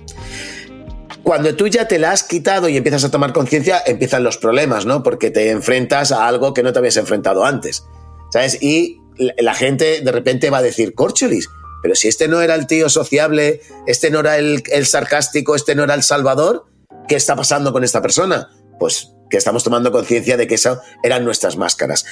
Cuando 1.24 1.56
tú 1.56 1.68
ya 1.68 1.88
te 1.88 2.00
la 2.00 2.12
has 2.12 2.24
quitado 2.24 2.68
y 2.68 2.76
empiezas 2.76 3.06
a 3.06 3.12
tomar 3.12 3.32
conciencia, 3.32 3.82
empiezan 3.86 4.24
los 4.24 4.38
problemas, 4.38 4.86
¿no? 4.86 5.04
Porque 5.04 5.32
te 5.32 5.52
enfrentas 5.52 6.12
a 6.12 6.28
algo 6.28 6.54
que 6.54 6.64
no 6.64 6.74
te 6.74 6.80
habías 6.80 6.98
enfrentado 6.98 7.46
antes. 7.46 7.86
¿Sabes? 8.34 8.58
Y 8.64 9.00
la 9.38 9.54
gente 9.54 10.02
de 10.02 10.12
repente 10.12 10.50
va 10.50 10.58
a 10.58 10.64
decir, 10.64 10.96
Corcholis, 10.96 11.48
pero 11.84 11.94
si 11.94 12.08
este 12.08 12.28
no 12.28 12.42
era 12.42 12.56
el 12.56 12.66
tío 12.66 12.90
sociable, 12.90 13.62
este 13.86 14.10
no 14.10 14.22
era 14.22 14.40
el, 14.40 14.64
sarcástico, 14.88 15.56
este 15.56 15.76
no 15.76 15.84
era 15.84 15.94
el 15.94 16.02
salvador, 16.02 16.66
¿qué 17.08 17.16
está 17.16 17.36
pasando 17.36 17.72
con 17.72 17.84
esta 17.84 18.02
persona? 18.02 18.50
Pues 18.80 19.12
que 19.30 19.38
estamos 19.38 19.64
tomando 19.64 19.92
conciencia 19.92 20.36
de 20.36 20.48
que 20.48 20.56
esas 20.56 20.80
eran 21.04 21.26
nuestras 21.26 21.58
máscaras. 21.58 22.06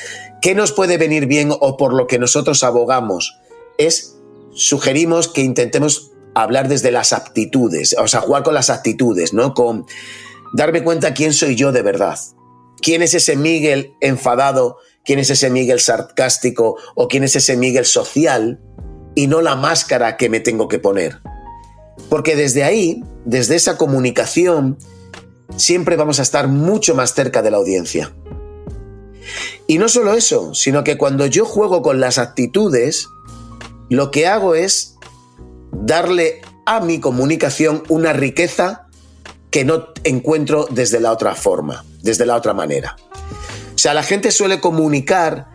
¿Qué 0.43 0.53
nos 0.53 0.71
puede 0.71 0.99
venir 0.99 1.25
bien 1.25 1.49
o 1.59 1.75
por 1.75 1.91
lo 1.91 2.05
que 2.05 2.19
nosotros 2.19 2.63
abogamos? 2.63 3.39
Es, 3.79 4.15
sugerimos 4.53 5.27
que 5.27 5.41
intentemos 5.41 6.11
hablar 6.35 6.67
desde 6.67 6.91
las 6.91 7.13
aptitudes, 7.13 7.95
o 7.97 8.07
sea, 8.07 8.21
jugar 8.21 8.43
con 8.43 8.53
las 8.53 8.69
actitudes, 8.69 9.33
¿no? 9.33 9.55
Con 9.55 9.87
darme 10.53 10.83
cuenta 10.83 11.15
quién 11.15 11.33
soy 11.33 11.55
yo 11.55 11.71
de 11.71 11.81
verdad. 11.81 12.19
¿Quién 12.79 13.01
es 13.01 13.15
ese 13.15 13.35
Miguel 13.35 13.95
enfadado 14.01 14.77
quién 15.05 15.19
es 15.19 15.29
ese 15.29 15.49
Miguel 15.49 15.79
sarcástico 15.79 16.77
o 16.95 17.07
quién 17.07 17.23
es 17.23 17.35
ese 17.35 17.57
Miguel 17.57 17.85
social 17.85 18.59
y 19.15 19.27
no 19.27 19.41
la 19.41 19.55
máscara 19.55 20.17
que 20.17 20.29
me 20.29 20.39
tengo 20.39 20.67
que 20.67 20.79
poner. 20.79 21.19
Porque 22.09 22.35
desde 22.35 22.63
ahí, 22.63 23.03
desde 23.25 23.55
esa 23.55 23.77
comunicación, 23.77 24.77
siempre 25.57 25.95
vamos 25.95 26.19
a 26.19 26.23
estar 26.23 26.47
mucho 26.47 26.95
más 26.95 27.13
cerca 27.13 27.41
de 27.41 27.51
la 27.51 27.57
audiencia. 27.57 28.13
Y 29.67 29.77
no 29.77 29.87
solo 29.87 30.13
eso, 30.13 30.53
sino 30.53 30.83
que 30.83 30.97
cuando 30.97 31.25
yo 31.25 31.45
juego 31.45 31.81
con 31.81 31.99
las 31.99 32.17
actitudes, 32.17 33.07
lo 33.89 34.11
que 34.11 34.27
hago 34.27 34.55
es 34.55 34.95
darle 35.71 36.41
a 36.65 36.81
mi 36.81 36.99
comunicación 36.99 37.83
una 37.89 38.13
riqueza 38.13 38.87
que 39.49 39.65
no 39.65 39.89
encuentro 40.03 40.67
desde 40.69 40.99
la 40.99 41.11
otra 41.11 41.35
forma, 41.35 41.85
desde 42.01 42.25
la 42.25 42.35
otra 42.35 42.53
manera. 42.53 42.95
Sea, 43.81 43.95
la 43.95 44.03
gente 44.03 44.29
suele 44.29 44.59
comunicar 44.59 45.47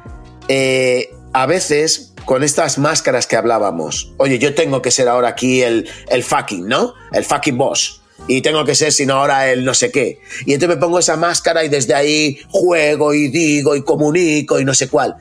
eh, 0.49 1.15
a 1.33 1.47
veces 1.47 2.13
con 2.25 2.43
estas 2.43 2.77
máscaras 2.77 3.29
que 3.29 3.37
hablábamos. 3.37 4.15
Oye, 4.17 4.41
yo 4.41 4.53
tengo 4.53 4.83
que 4.83 4.91
ser 4.91 5.07
ahora 5.07 5.29
aquí 5.29 5.63
el, 5.63 5.89
el 6.09 6.25
fucking, 6.25 6.67
¿no? 6.67 6.95
El 7.13 7.23
fucking 7.23 7.57
boss. 7.57 8.03
Y 8.27 8.41
tengo 8.41 8.65
que 8.65 8.75
ser 8.75 8.91
sino 8.91 9.15
ahora 9.15 9.53
el 9.53 9.65
no 9.65 9.75
sé 9.75 9.93
qué. 9.93 10.19
Y 10.45 10.55
entonces 10.55 10.77
me 10.77 10.81
pongo 10.81 10.99
esa 10.99 11.17
máscara 11.17 11.65
y 11.65 11.69
desde 11.69 11.95
ahí 11.95 12.41
juego 12.49 13.15
y 13.15 13.29
digo 13.29 13.77
y 13.77 13.85
comunico 13.85 14.59
y 14.59 14.65
no 14.65 14.75
sé 14.75 14.89
cuál. 14.89 15.15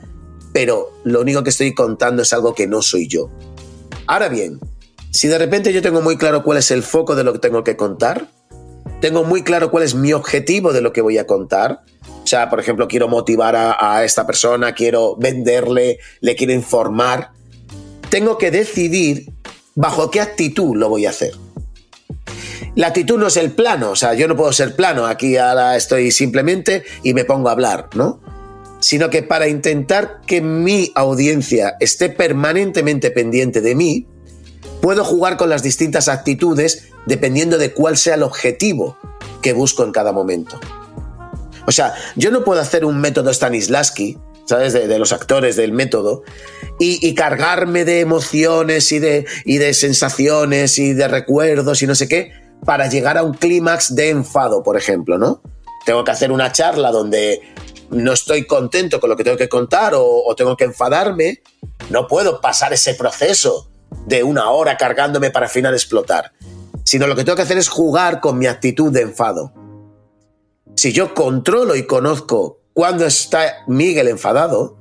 Pero 0.52 0.98
lo 1.04 1.20
único 1.20 1.44
que 1.44 1.50
estoy 1.50 1.74
contando 1.74 2.22
es 2.22 2.32
algo 2.32 2.56
que 2.56 2.66
no 2.66 2.82
soy 2.82 3.06
yo. 3.06 3.30
Ahora 4.08 4.28
bien, 4.28 4.58
si 5.12 5.28
de 5.28 5.38
repente 5.38 5.72
yo 5.72 5.80
tengo 5.80 6.02
muy 6.02 6.16
claro 6.16 6.42
cuál 6.42 6.58
es 6.58 6.72
el 6.72 6.82
foco 6.82 7.14
de 7.14 7.22
lo 7.22 7.34
que 7.34 7.38
tengo 7.38 7.62
que 7.62 7.76
contar, 7.76 8.26
tengo 9.00 9.22
muy 9.22 9.44
claro 9.44 9.70
cuál 9.70 9.84
es 9.84 9.94
mi 9.94 10.12
objetivo 10.12 10.72
de 10.72 10.80
lo 10.80 10.92
que 10.92 11.02
voy 11.02 11.18
a 11.18 11.26
contar, 11.28 11.82
por 12.50 12.60
ejemplo, 12.60 12.88
quiero 12.88 13.08
motivar 13.08 13.54
a, 13.56 14.04
esta 14.04 14.26
persona, 14.26 14.74
quiero 14.74 15.16
venderle, 15.16 15.98
le 16.20 16.34
quiero 16.34 16.52
informar. 16.52 17.30
Tengo 18.08 18.38
que 18.38 18.50
decidir 18.50 19.32
bajo 19.74 20.10
qué 20.10 20.20
actitud 20.20 20.76
lo 20.76 20.88
voy 20.88 21.06
a 21.06 21.10
hacer. 21.10 21.32
La 22.74 22.88
actitud 22.88 23.18
no 23.18 23.28
es 23.28 23.36
el 23.36 23.52
plano, 23.52 23.90
o 23.90 23.96
sea, 23.96 24.14
yo 24.14 24.28
no 24.28 24.36
puedo 24.36 24.52
ser 24.52 24.76
plano, 24.76 25.06
aquí 25.06 25.36
ahora 25.36 25.76
estoy 25.76 26.10
simplemente 26.10 26.84
y 27.02 27.14
me 27.14 27.24
pongo 27.24 27.48
a 27.48 27.52
hablar, 27.52 27.88
¿no? 27.94 28.20
Sino 28.80 29.08
que 29.08 29.22
para 29.22 29.48
intentar 29.48 30.20
que 30.26 30.42
mi 30.42 30.92
audiencia 30.94 31.76
esté 31.80 32.10
permanentemente 32.10 33.10
pendiente 33.10 33.62
de 33.62 33.74
mí, 33.74 34.06
puedo 34.82 35.04
jugar 35.04 35.38
con 35.38 35.48
las 35.48 35.62
distintas 35.62 36.08
actitudes 36.08 36.88
dependiendo 37.06 37.56
de 37.56 37.72
cuál 37.72 37.96
sea 37.96 38.16
el 38.16 38.22
objetivo 38.22 38.98
que 39.40 39.54
busco 39.54 39.82
en 39.82 39.92
cada 39.92 40.12
momento. 40.12 40.60
O 41.66 41.72
sea, 41.72 41.94
yo 42.14 42.30
no 42.30 42.44
puedo 42.44 42.60
hacer 42.60 42.84
un 42.84 43.00
método 43.00 43.32
Stanislavski, 43.32 44.18
¿sabes? 44.46 44.72
De, 44.72 44.98
los 44.98 45.12
actores 45.12 45.56
del 45.56 45.72
método, 45.72 46.22
y, 46.78 47.14
cargarme 47.14 47.84
de 47.84 48.00
emociones 48.00 48.92
y 48.92 48.98
de, 48.98 49.26
y 49.44 49.58
de 49.58 49.74
sensaciones 49.74 50.78
y 50.78 50.92
de 50.92 51.08
recuerdos 51.08 51.82
y 51.82 51.86
no 51.86 51.94
sé 51.94 52.06
qué, 52.06 52.32
para 52.64 52.88
llegar 52.88 53.18
a 53.18 53.22
un 53.22 53.34
clímax 53.34 53.94
de 53.94 54.10
enfado, 54.10 54.62
por 54.62 54.76
ejemplo, 54.76 55.18
¿no? 55.18 55.42
Tengo 55.84 56.04
que 56.04 56.10
hacer 56.10 56.30
una 56.30 56.52
charla 56.52 56.90
donde 56.90 57.40
no 57.90 58.12
estoy 58.12 58.46
contento 58.46 59.00
con 59.00 59.10
lo 59.10 59.16
que 59.16 59.24
tengo 59.24 59.36
que 59.36 59.48
contar 59.48 59.94
o, 59.94 60.04
o 60.04 60.36
tengo 60.36 60.56
que 60.56 60.64
enfadarme, 60.64 61.42
no 61.90 62.06
puedo 62.06 62.40
pasar 62.40 62.72
ese 62.72 62.94
proceso 62.94 63.70
de 64.06 64.22
una 64.22 64.50
hora 64.50 64.76
cargándome 64.76 65.30
para 65.30 65.46
al 65.46 65.52
final 65.52 65.74
explotar, 65.74 66.32
sino 66.84 67.06
lo 67.06 67.16
que 67.16 67.24
tengo 67.24 67.36
que 67.36 67.42
hacer 67.42 67.58
es 67.58 67.68
jugar 67.68 68.20
con 68.20 68.38
mi 68.38 68.46
actitud 68.46 68.92
de 68.92 69.02
enfado 69.02 69.52
si 70.76 70.92
yo 70.92 71.14
controlo 71.14 71.74
y 71.74 71.86
conozco 71.86 72.60
cuándo 72.74 73.06
está 73.06 73.64
Miguel 73.66 74.08
enfadado, 74.08 74.76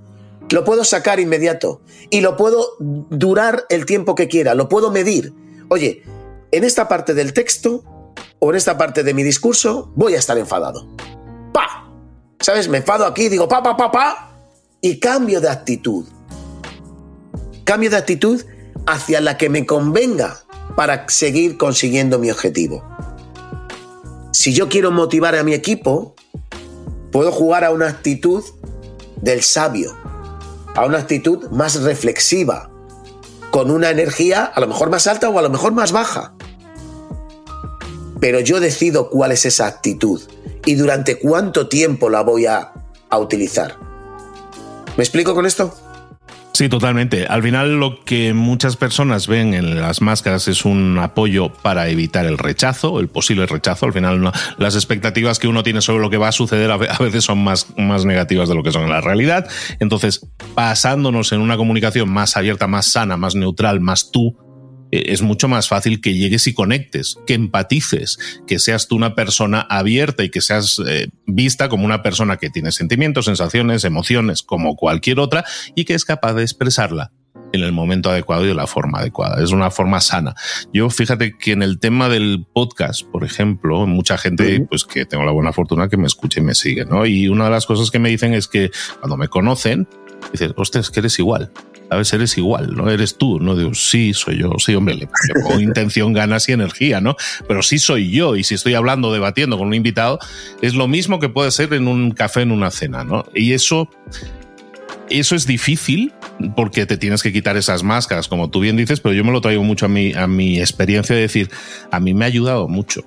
lo 0.51 0.63
puedo 0.63 0.83
sacar 0.83 1.19
inmediato 1.19 1.81
y 2.09 2.21
lo 2.21 2.37
puedo 2.37 2.73
durar 2.79 3.65
el 3.69 3.85
tiempo 3.85 4.13
que 4.13 4.27
quiera, 4.27 4.53
lo 4.53 4.69
puedo 4.69 4.91
medir. 4.91 5.33
Oye, 5.69 6.03
en 6.51 6.63
esta 6.63 6.87
parte 6.87 7.13
del 7.13 7.33
texto 7.33 7.83
o 8.39 8.49
en 8.49 8.57
esta 8.57 8.77
parte 8.77 9.03
de 9.03 9.13
mi 9.13 9.23
discurso 9.23 9.91
voy 9.95 10.15
a 10.15 10.19
estar 10.19 10.37
enfadado. 10.37 10.87
¡Pa! 11.53 11.89
¿Sabes? 12.39 12.67
Me 12.67 12.77
enfado 12.79 13.05
aquí, 13.05 13.29
digo 13.29 13.47
pa, 13.47 13.63
pa, 13.63 13.75
pa, 13.75 13.91
pa, 13.91 14.31
y 14.81 14.99
cambio 14.99 15.41
de 15.41 15.49
actitud. 15.49 16.05
Cambio 17.63 17.89
de 17.89 17.97
actitud 17.97 18.43
hacia 18.85 19.21
la 19.21 19.37
que 19.37 19.49
me 19.49 19.65
convenga 19.65 20.41
para 20.75 21.07
seguir 21.09 21.57
consiguiendo 21.57 22.19
mi 22.19 22.29
objetivo. 22.29 22.83
Si 24.35 24.51
yo 24.51 24.67
quiero 24.67 24.91
motivar 24.91 25.33
a 25.37 25.45
mi 25.45 25.53
equipo, 25.53 26.13
puedo 27.13 27.31
jugar 27.31 27.63
a 27.63 27.71
una 27.71 27.87
actitud 27.87 28.43
del 29.21 29.41
sabio, 29.41 29.95
a 30.75 30.83
una 30.85 30.97
actitud 30.97 31.49
más 31.51 31.81
reflexiva, 31.83 32.69
con 33.49 33.71
una 33.71 33.91
energía 33.91 34.43
a 34.43 34.59
lo 34.59 34.67
mejor 34.67 34.89
más 34.89 35.07
alta 35.07 35.29
o 35.29 35.39
a 35.39 35.41
lo 35.41 35.49
mejor 35.49 35.71
más 35.71 35.93
baja. 35.93 36.35
Pero 38.19 38.41
yo 38.41 38.59
decido 38.59 39.09
cuál 39.09 39.31
es 39.31 39.45
esa 39.45 39.67
actitud 39.67 40.21
y 40.65 40.75
durante 40.75 41.17
cuánto 41.17 41.69
tiempo 41.69 42.09
la 42.09 42.19
voy 42.19 42.45
a, 42.45 42.73
a 43.09 43.17
utilizar. 43.17 43.77
¿Me 44.97 45.03
explico 45.05 45.33
con 45.33 45.45
esto? 45.45 45.73
Sí, 46.55 46.69
totalmente. 46.69 47.25
Al 47.25 47.43
final 47.43 47.81
lo 47.81 47.99
que 48.05 48.33
muchas 48.33 48.77
personas 48.77 49.27
ven 49.27 49.53
en 49.53 49.81
las 49.81 49.99
máscaras 50.01 50.47
es 50.47 50.63
un 50.63 50.97
apoyo 50.99 51.49
para 51.51 51.89
evitar 51.89 52.25
el 52.25 52.37
rechazo, 52.37 53.01
el 53.01 53.09
posible 53.09 53.45
rechazo. 53.45 53.85
Al 53.85 53.91
final 53.91 54.31
las 54.57 54.75
expectativas 54.75 55.37
que 55.37 55.49
uno 55.49 55.63
tiene 55.63 55.81
sobre 55.81 55.99
lo 56.01 56.09
que 56.09 56.15
va 56.15 56.29
a 56.29 56.31
suceder 56.31 56.71
a 56.71 56.77
veces 56.77 57.25
son 57.25 57.43
más, 57.43 57.77
más 57.77 58.05
negativas 58.05 58.47
de 58.47 58.55
lo 58.55 58.63
que 58.63 58.71
son 58.71 58.83
en 58.83 58.91
la 58.91 59.01
realidad. 59.01 59.49
Entonces, 59.81 60.25
basándonos 60.53 61.33
en 61.33 61.41
una 61.41 61.57
comunicación 61.57 62.07
más 62.07 62.37
abierta, 62.37 62.67
más 62.67 62.85
sana, 62.85 63.17
más 63.17 63.35
neutral, 63.35 63.81
más 63.81 64.09
tú, 64.09 64.37
es 64.91 65.21
mucho 65.21 65.47
más 65.47 65.67
fácil 65.67 66.01
que 66.01 66.13
llegues 66.13 66.47
y 66.47 66.53
conectes, 66.53 67.17
que 67.25 67.33
empatices, 67.33 68.17
que 68.47 68.59
seas 68.59 68.87
tú 68.87 68.95
una 68.95 69.15
persona 69.15 69.61
abierta 69.61 70.23
y 70.23 70.29
que 70.29 70.41
seas 70.41 70.81
eh, 70.85 71.09
vista 71.25 71.69
como 71.69 71.85
una 71.85 72.01
persona 72.03 72.37
que 72.37 72.49
tiene 72.49 72.71
sentimientos, 72.71 73.25
sensaciones, 73.25 73.83
emociones, 73.83 74.41
como 74.41 74.75
cualquier 74.75 75.19
otra, 75.19 75.45
y 75.75 75.85
que 75.85 75.93
es 75.93 76.05
capaz 76.05 76.33
de 76.33 76.43
expresarla 76.43 77.11
en 77.53 77.63
el 77.63 77.71
momento 77.71 78.09
adecuado 78.09 78.43
y 78.43 78.47
de 78.47 78.53
la 78.53 78.67
forma 78.67 78.99
adecuada. 78.99 79.41
Es 79.43 79.51
una 79.51 79.71
forma 79.71 80.01
sana. 80.01 80.35
Yo 80.73 80.89
fíjate 80.89 81.37
que 81.37 81.53
en 81.53 81.63
el 81.63 81.79
tema 81.79 82.09
del 82.09 82.45
podcast, 82.53 83.03
por 83.03 83.23
ejemplo, 83.23 83.85
mucha 83.87 84.17
gente, 84.17 84.65
pues 84.69 84.83
que 84.83 85.05
tengo 85.05 85.23
la 85.23 85.31
buena 85.31 85.53
fortuna 85.53 85.87
que 85.87 85.97
me 85.97 86.07
escuche 86.07 86.41
y 86.41 86.43
me 86.43 86.55
sigue, 86.55 86.85
¿no? 86.85 87.05
Y 87.05 87.27
una 87.27 87.45
de 87.45 87.51
las 87.51 87.65
cosas 87.65 87.91
que 87.91 87.99
me 87.99 88.09
dicen 88.09 88.33
es 88.33 88.47
que 88.47 88.71
cuando 88.99 89.17
me 89.17 89.27
conocen, 89.27 89.87
dicen, 90.31 90.53
ostras, 90.57 90.89
que 90.89 90.99
eres 90.99 91.17
igual 91.19 91.51
a 91.89 91.97
veces 91.97 92.13
eres 92.13 92.37
igual, 92.37 92.75
¿no? 92.75 92.89
Eres 92.89 93.17
tú, 93.17 93.39
¿no? 93.39 93.55
Digo, 93.55 93.73
sí, 93.73 94.13
soy 94.13 94.39
yo, 94.39 94.51
sí, 94.57 94.75
hombre, 94.75 94.95
le, 94.95 95.07
pongo 95.43 95.59
intención, 95.59 96.13
ganas 96.13 96.47
y 96.49 96.53
energía, 96.53 97.01
¿no? 97.01 97.15
Pero 97.47 97.61
sí 97.61 97.79
soy 97.79 98.11
yo 98.11 98.35
y 98.35 98.43
si 98.43 98.55
estoy 98.55 98.73
hablando, 98.73 99.13
debatiendo 99.13 99.57
con 99.57 99.67
un 99.67 99.73
invitado, 99.73 100.19
es 100.61 100.75
lo 100.75 100.87
mismo 100.87 101.19
que 101.19 101.29
puede 101.29 101.51
ser 101.51 101.73
en 101.73 101.87
un 101.87 102.11
café, 102.11 102.41
en 102.41 102.51
una 102.51 102.71
cena, 102.71 103.03
¿no? 103.03 103.25
Y 103.33 103.53
eso, 103.53 103.89
eso 105.09 105.35
es 105.35 105.45
difícil 105.45 106.13
porque 106.55 106.85
te 106.85 106.97
tienes 106.97 107.23
que 107.23 107.31
quitar 107.31 107.57
esas 107.57 107.83
máscaras, 107.83 108.27
como 108.27 108.49
tú 108.49 108.59
bien 108.59 108.77
dices, 108.77 108.99
pero 108.99 109.13
yo 109.13 109.23
me 109.23 109.31
lo 109.31 109.41
traigo 109.41 109.63
mucho 109.63 109.85
a 109.85 109.89
mi, 109.89 110.13
a 110.13 110.27
mi 110.27 110.59
experiencia 110.59 111.15
de 111.15 111.21
decir, 111.21 111.49
a 111.91 111.99
mí 111.99 112.13
me 112.13 112.25
ha 112.25 112.27
ayudado 112.27 112.67
mucho. 112.67 113.03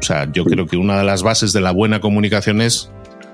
O 0.00 0.02
sea, 0.02 0.30
yo 0.32 0.44
creo 0.44 0.66
que 0.66 0.76
una 0.76 0.98
de 0.98 1.04
las 1.04 1.22
bases 1.22 1.52
de 1.52 1.60
la 1.60 1.70
buena 1.70 2.00
comunicación 2.00 2.60
es 2.60 2.90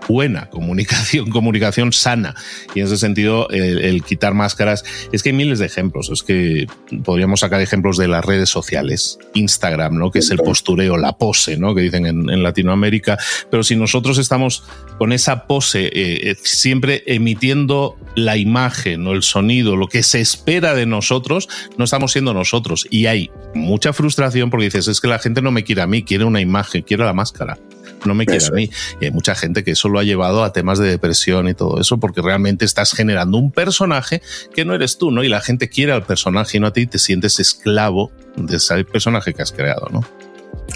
buena 0.08 0.48
comunicación, 0.48 1.30
comunicación 1.30 1.92
sana. 1.92 2.34
Y 2.74 2.80
en 2.80 2.86
ese 2.86 2.96
sentido, 2.96 3.48
el, 3.50 4.02
quitar 4.02 4.34
máscaras, 4.34 4.84
es 5.12 5.22
que 5.22 5.28
hay 5.28 5.34
miles 5.34 5.58
de 5.58 5.66
ejemplos. 5.66 6.10
Es 6.10 6.22
que 6.22 6.66
podríamos 7.04 7.40
sacar 7.40 7.60
ejemplos 7.60 7.98
de 7.98 8.08
las 8.08 8.24
redes 8.24 8.48
sociales, 8.48 9.18
Instagram, 9.34 9.96
¿no? 9.96 10.10
Que 10.10 10.20
es 10.20 10.30
el 10.30 10.38
postureo, 10.38 10.96
la 10.96 11.16
pose, 11.18 11.58
¿no? 11.58 11.74
Que 11.74 11.82
dicen 11.82 12.06
en, 12.06 12.42
Latinoamérica. 12.42 13.18
Pero 13.50 13.62
si 13.62 13.76
nosotros 13.76 14.16
estamos 14.18 14.64
con 14.96 15.12
esa 15.12 15.46
pose, 15.46 15.86
eh, 15.86 16.30
eh, 16.30 16.36
siempre 16.42 17.02
emitiendo 17.06 17.96
la 18.14 18.36
imagen 18.36 19.06
o 19.06 19.12
el 19.12 19.22
sonido, 19.22 19.76
lo 19.76 19.88
que 19.88 20.02
se 20.02 20.20
espera 20.20 20.74
de 20.74 20.86
nosotros, 20.86 21.48
no 21.76 21.84
estamos 21.84 22.12
siendo 22.12 22.32
nosotros. 22.32 22.86
Y 22.90 23.06
hay 23.06 23.30
mucha 23.54 23.92
frustración 23.92 24.50
porque 24.50 24.66
dices, 24.66 24.88
es 24.88 25.00
que 25.00 25.08
la 25.08 25.18
gente 25.18 25.42
no 25.42 25.50
me 25.50 25.64
quiere 25.64 25.82
a 25.82 25.86
mí, 25.86 26.02
quiere 26.02 26.24
una 26.24 26.40
imagen, 26.40 26.82
quiere 26.82 27.04
la 27.04 27.12
máscara 27.12 27.58
no 28.04 28.14
me 28.14 28.26
quiere 28.26 28.44
a 28.44 28.50
mí. 28.50 28.70
Y 29.00 29.06
hay 29.06 29.10
mucha 29.10 29.34
gente 29.34 29.64
que 29.64 29.72
eso 29.72 29.88
lo 29.88 29.98
ha 29.98 30.04
llevado 30.04 30.44
a 30.44 30.52
temas 30.52 30.78
de 30.78 30.88
depresión 30.88 31.48
y 31.48 31.54
todo 31.54 31.80
eso, 31.80 31.98
porque 31.98 32.22
realmente 32.22 32.64
estás 32.64 32.92
generando 32.92 33.38
un 33.38 33.50
personaje 33.50 34.22
que 34.54 34.64
no 34.64 34.74
eres 34.74 34.98
tú, 34.98 35.10
¿no? 35.10 35.24
Y 35.24 35.28
la 35.28 35.40
gente 35.40 35.68
quiere 35.68 35.92
al 35.92 36.04
personaje 36.04 36.56
y 36.56 36.60
no 36.60 36.68
a 36.68 36.72
ti, 36.72 36.86
te 36.86 36.98
sientes 36.98 37.40
esclavo 37.40 38.10
de 38.36 38.56
ese 38.56 38.84
personaje 38.84 39.34
que 39.34 39.42
has 39.42 39.52
creado, 39.52 39.88
¿no? 39.90 40.00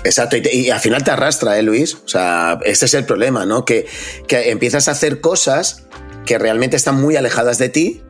Exacto, 0.04 0.36
y, 0.36 0.70
al 0.70 0.80
final 0.80 1.04
te 1.04 1.10
arrastra, 1.10 1.58
¿eh, 1.58 1.62
Luis? 1.62 1.94
O 1.94 2.08
sea, 2.08 2.58
este 2.64 2.86
es 2.86 2.94
el 2.94 3.04
problema, 3.04 3.46
¿no? 3.46 3.64
Que, 3.64 3.86
que 4.26 4.50
empiezas 4.50 4.88
a 4.88 4.92
hacer 4.92 5.20
cosas 5.20 5.84
que 6.24 6.38
realmente 6.38 6.76
están 6.76 7.00
muy 7.00 7.16
alejadas 7.16 7.58
de 7.58 7.68
ti, 7.68 8.02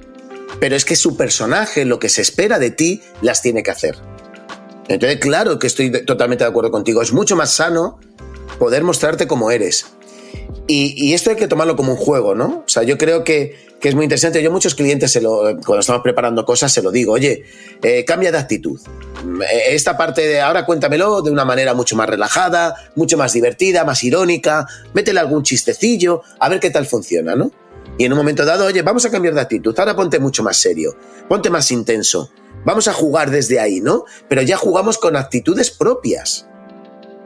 pero 0.60 0.76
es 0.76 0.84
que 0.84 0.96
su 0.96 1.16
personaje, 1.16 1.84
lo 1.84 1.98
que 1.98 2.08
se 2.08 2.22
espera 2.22 2.58
de 2.58 2.70
ti, 2.70 3.02
las 3.20 3.42
tiene 3.42 3.62
que 3.62 3.70
hacer. 3.70 3.96
Entonces, 4.88 5.18
claro 5.20 5.58
que 5.58 5.66
estoy 5.66 5.90
totalmente 6.04 6.44
de 6.44 6.50
acuerdo 6.50 6.70
contigo. 6.70 7.02
Es 7.02 7.12
mucho 7.12 7.36
más 7.36 7.52
sano 7.52 7.98
poder 8.58 8.84
mostrarte 8.84 9.26
como 9.26 9.50
eres. 9.50 9.86
Y, 10.66 11.12
esto 11.12 11.30
hay 11.30 11.36
que 11.36 11.48
tomarlo 11.48 11.76
como 11.76 11.92
un 11.92 11.98
juego, 11.98 12.34
¿no? 12.34 12.62
O 12.64 12.68
sea, 12.68 12.82
yo 12.82 12.96
creo 12.96 13.24
que, 13.24 13.72
es 13.82 13.94
muy 13.96 14.04
interesante. 14.04 14.42
Yo 14.42 14.50
muchos 14.50 14.74
clientes, 14.74 15.10
se 15.10 15.20
lo, 15.20 15.40
cuando 15.66 15.80
estamos 15.80 16.02
preparando 16.02 16.44
cosas, 16.44 16.72
se 16.72 16.82
lo 16.82 16.92
digo, 16.92 17.12
oye, 17.12 17.44
eh, 17.82 18.04
cambia 18.04 18.30
de 18.30 18.38
actitud. 18.38 18.80
Eh, 19.42 19.74
esta 19.74 19.96
parte 19.96 20.22
de 20.22 20.40
ahora 20.40 20.64
cuéntamelo 20.64 21.20
de 21.20 21.30
una 21.30 21.44
manera 21.44 21.74
mucho 21.74 21.96
más 21.96 22.08
relajada, 22.08 22.76
mucho 22.94 23.18
más 23.18 23.32
divertida, 23.32 23.84
más 23.84 24.04
irónica, 24.04 24.66
métele 24.94 25.18
algún 25.18 25.42
chistecillo, 25.42 26.22
a 26.38 26.48
ver 26.48 26.60
qué 26.60 26.70
tal 26.70 26.86
funciona, 26.86 27.34
¿no? 27.34 27.50
Y 27.98 28.04
en 28.04 28.12
un 28.12 28.18
momento 28.18 28.44
dado, 28.44 28.66
oye, 28.66 28.82
vamos 28.82 29.04
a 29.04 29.10
cambiar 29.10 29.34
de 29.34 29.40
actitud, 29.40 29.78
ahora 29.78 29.96
ponte 29.96 30.20
mucho 30.20 30.42
más 30.42 30.56
serio, 30.56 30.96
ponte 31.28 31.50
más 31.50 31.70
intenso, 31.72 32.30
vamos 32.64 32.86
a 32.86 32.92
jugar 32.92 33.30
desde 33.30 33.58
ahí, 33.58 33.80
¿no? 33.80 34.04
Pero 34.28 34.42
ya 34.42 34.56
jugamos 34.56 34.96
con 34.96 35.16
actitudes 35.16 35.70
propias 35.70 36.46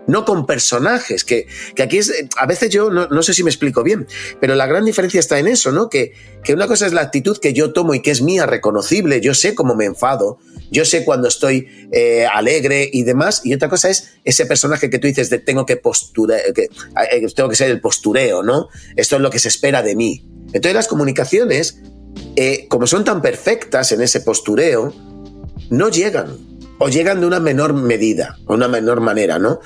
no 0.07 0.25
con 0.25 0.47
personajes, 0.47 1.25
que, 1.25 1.47
aquí 1.83 1.99
es, 1.99 2.13
a 2.37 2.47
veces 2.47 2.71
yo 2.71 2.91
no, 2.91 3.23
sé 3.23 3.35
si 3.35 3.43
me 3.43 3.51
explico 3.51 3.83
bien, 3.83 4.07
pero 4.41 4.55
la 4.55 4.67
gran 4.67 4.85
diferencia 4.85 5.21
está 5.21 5.39
en 5.39 5.49
eso, 5.49 5.73
¿no? 5.73 5.89
Que, 5.89 6.13
que, 6.45 6.55
una 6.55 6.67
cosa 6.67 6.87
es 6.87 6.93
la 6.93 7.03
actitud 7.03 7.39
que 7.39 7.53
yo 7.53 7.73
tomo 7.73 7.95
y 7.95 8.03
que 8.03 8.11
es 8.11 8.23
mía, 8.23 8.47
reconocible, 8.47 9.21
yo 9.21 9.35
sé 9.35 9.55
cómo 9.55 9.75
me 9.75 9.85
enfado, 9.85 10.39
yo 10.71 10.85
sé 10.85 11.05
cuando 11.05 11.29
estoy 11.29 11.69
eh, 11.93 12.27
alegre 12.27 12.89
y 12.93 13.03
demás, 13.03 13.43
y 13.45 13.55
otra 13.55 13.69
cosa 13.69 13.91
es 13.91 14.19
ese 14.25 14.47
personaje 14.47 14.91
que 14.91 14.99
tú 14.99 15.07
dices 15.07 15.31
de 15.31 15.39
tengo 15.39 15.67
que 15.67 15.77
posturar, 15.77 16.41
que, 16.55 16.65
eh, 16.65 17.27
tengo 17.35 17.49
que 17.49 17.57
ser 17.57 17.71
el 17.71 17.81
postureo, 17.81 18.43
¿no? 18.43 18.69
Esto 18.97 19.17
es 19.17 19.23
lo 19.23 19.31
que 19.31 19.39
se 19.39 19.49
espera 19.49 19.83
de 19.83 19.95
mí. 19.95 20.27
Entonces 20.49 20.75
las 20.75 20.89
comunicaciones, 20.89 21.81
eh, 22.37 22.67
como 22.69 22.87
son 22.87 23.05
tan 23.05 23.23
perfectas 23.23 23.93
en 23.93 24.01
ese 24.01 24.21
postureo, 24.21 24.95
no 25.71 25.89
llegan 25.89 26.56
o 26.79 26.89
llegan 26.89 27.21
de 27.21 27.27
una 27.27 27.41
menor 27.41 27.75
medida, 27.75 28.39
o 28.47 28.55
una 28.55 28.69
menor 28.69 29.01
manera, 29.01 29.39
¿no? 29.39 29.61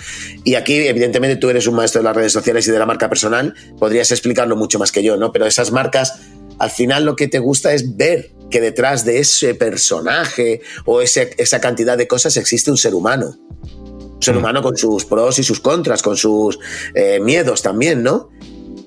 Y 0.45 0.55
aquí, 0.55 0.75
evidentemente, 0.87 1.37
tú 1.37 1.51
eres 1.51 1.67
un 1.67 1.75
maestro 1.75 2.01
de 2.01 2.05
las 2.05 2.17
redes 2.17 2.33
sociales 2.33 2.67
y 2.69 2.71
de 2.71 2.79
la 2.79 2.87
marca 2.87 3.09
personal, 3.09 3.55
podrías 3.79 4.11
explicarlo 4.11 4.57
mucho 4.57 4.79
más 4.79 4.93
que 4.93 5.03
yo, 5.03 5.17
¿no? 5.17 5.33
Pero 5.33 5.47
esas 5.47 5.73
marcas, 5.73 6.21
al 6.59 6.71
final 6.71 7.05
lo 7.05 7.17
que 7.17 7.29
te 7.29 7.39
gusta 7.39 7.73
es 7.73 7.97
ver 7.97 8.31
que 8.51 8.61
detrás 8.61 9.05
de 9.05 9.19
ese 9.19 9.55
personaje 9.55 10.61
o 10.85 11.01
esa 11.01 11.61
cantidad 11.61 11.97
de 11.97 12.09
cosas 12.09 12.37
existe 12.37 12.71
un 12.71 12.77
ser 12.77 12.95
humano. 12.95 13.37
Un 13.63 14.23
ser 14.23 14.35
mm. 14.35 14.39
humano 14.39 14.63
con 14.63 14.77
sus 14.77 15.05
pros 15.05 15.39
y 15.39 15.43
sus 15.43 15.61
contras, 15.61 16.03
con 16.03 16.17
sus 16.17 16.59
eh, 16.95 17.21
miedos 17.21 17.63
también, 17.63 18.03
¿no? 18.03 18.29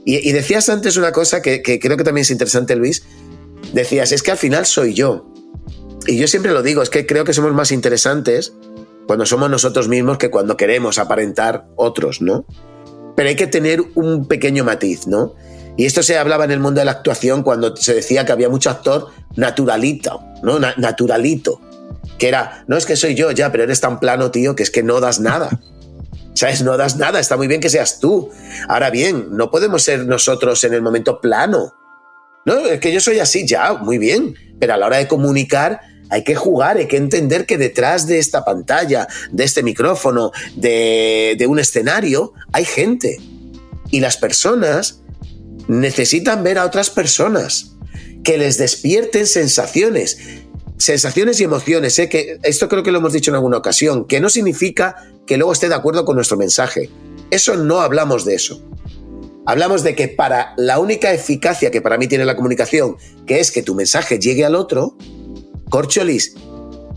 Y, 0.05 0.33
decías 0.33 0.67
antes 0.67 0.97
una 0.97 1.13
cosa 1.13 1.41
que 1.41 1.61
creo 1.61 1.95
que 1.95 2.03
también 2.03 2.23
es 2.23 2.29
interesante, 2.29 2.75
Luis. 2.75 3.03
Decías, 3.71 4.11
es 4.11 4.21
que 4.21 4.31
al 4.31 4.37
final 4.37 4.65
soy 4.65 4.93
yo 4.93 5.33
y 6.07 6.17
yo 6.17 6.27
siempre 6.27 6.51
lo 6.51 6.61
digo, 6.61 6.81
es 6.81 6.89
que 6.89 7.05
creo 7.05 7.25
que 7.25 7.33
somos 7.33 7.53
más 7.53 7.71
interesantes 7.71 8.53
cuando 9.07 9.25
somos 9.25 9.49
nosotros 9.49 9.87
mismos 9.87 10.17
que 10.17 10.29
cuando 10.29 10.57
queremos 10.57 10.97
aparentar 10.97 11.65
otros, 11.75 12.21
¿no? 12.21 12.45
Pero 13.15 13.29
hay 13.29 13.35
que 13.35 13.47
tener 13.47 13.81
un 13.95 14.27
pequeño 14.27 14.63
matiz, 14.63 15.07
¿no? 15.07 15.35
Y 15.75 15.85
esto 15.85 16.03
se 16.03 16.17
hablaba 16.17 16.45
en 16.45 16.51
el 16.51 16.59
mundo 16.59 16.79
de 16.79 16.85
la 16.85 16.91
actuación 16.91 17.43
cuando 17.43 17.75
se 17.75 17.95
decía 17.95 18.25
que 18.25 18.31
había 18.31 18.49
mucho 18.49 18.69
actor 18.69 19.07
naturalito, 19.35 20.23
¿no? 20.43 20.59
naturalito. 20.59 21.59
Que 22.17 22.27
era, 22.27 22.63
no 22.67 22.77
es 22.77 22.85
que 22.85 22.95
soy 22.95 23.15
yo 23.15 23.31
ya, 23.31 23.51
pero 23.51 23.63
eres 23.63 23.81
tan 23.81 23.99
plano, 23.99 24.29
tío, 24.29 24.55
que 24.55 24.63
es 24.63 24.69
que 24.69 24.83
no 24.83 24.99
das 24.99 25.19
nada. 25.19 25.49
¿Sabes? 26.35 26.63
No 26.63 26.77
das 26.77 26.97
nada, 26.97 27.19
está 27.19 27.37
muy 27.37 27.47
bien 27.47 27.61
que 27.61 27.69
seas 27.69 27.99
tú. 27.99 28.31
Ahora 28.67 28.89
bien, 28.89 29.27
no 29.31 29.51
podemos 29.51 29.83
ser 29.83 30.05
nosotros 30.05 30.63
en 30.63 30.73
el 30.73 30.81
momento 30.81 31.21
plano. 31.21 31.73
No, 32.45 32.57
es 32.57 32.79
que 32.79 32.91
yo 32.91 32.99
soy 32.99 33.19
así, 33.19 33.47
ya, 33.47 33.73
muy 33.73 33.97
bien. 33.97 34.35
Pero 34.59 34.73
a 34.73 34.77
la 34.77 34.87
hora 34.87 34.97
de 34.97 35.07
comunicar, 35.07 35.79
hay 36.13 36.23
que 36.23 36.35
jugar, 36.35 36.77
hay 36.77 36.87
que 36.87 36.97
entender 36.97 37.47
que 37.47 37.57
detrás 37.57 38.05
de 38.05 38.19
esta 38.19 38.45
pantalla, 38.45 39.07
de 39.31 39.43
este 39.43 39.63
micrófono, 39.63 40.31
de, 40.55 41.43
un 41.49 41.57
escenario, 41.57 42.33
hay 42.51 42.65
gente. 42.65 43.17
Y 43.89 43.99
las 43.99 44.17
personas 44.17 45.01
necesitan 45.67 46.43
ver 46.43 46.59
a 46.59 46.65
otras 46.65 46.91
personas, 46.91 47.71
que 48.23 48.37
les 48.37 48.59
despierten 48.59 49.25
sensaciones, 49.25 50.19
sensaciones 50.77 51.41
y 51.41 51.45
emociones. 51.45 51.97
¿eh? 51.97 52.09
Que 52.09 52.37
esto 52.43 52.69
creo 52.69 52.83
que 52.83 52.91
lo 52.91 52.99
hemos 52.99 53.13
dicho 53.13 53.31
en 53.31 53.35
alguna 53.35 53.57
ocasión, 53.57 54.05
que 54.05 54.19
no 54.19 54.29
significa 54.29 55.11
que 55.25 55.37
luego 55.37 55.51
esté 55.51 55.67
de 55.67 55.75
acuerdo 55.75 56.05
con 56.05 56.15
nuestro 56.15 56.37
mensaje. 56.37 56.91
Eso 57.31 57.55
no 57.55 57.81
hablamos 57.81 58.23
de 58.23 58.35
eso. 58.35 58.63
Hablamos 59.47 59.81
de 59.81 59.95
que 59.95 60.09
para 60.09 60.53
la 60.57 60.77
única 60.77 61.11
eficacia 61.11 61.71
que 61.71 61.81
para 61.81 61.97
mí 61.97 62.07
tiene 62.07 62.23
la 62.23 62.35
comunicación, 62.35 62.97
que 63.25 63.39
es 63.39 63.49
que 63.49 63.63
tu 63.63 63.73
mensaje 63.73 64.19
llegue 64.19 64.45
al 64.45 64.53
otro, 64.53 64.95
Corcholis, 65.73 66.35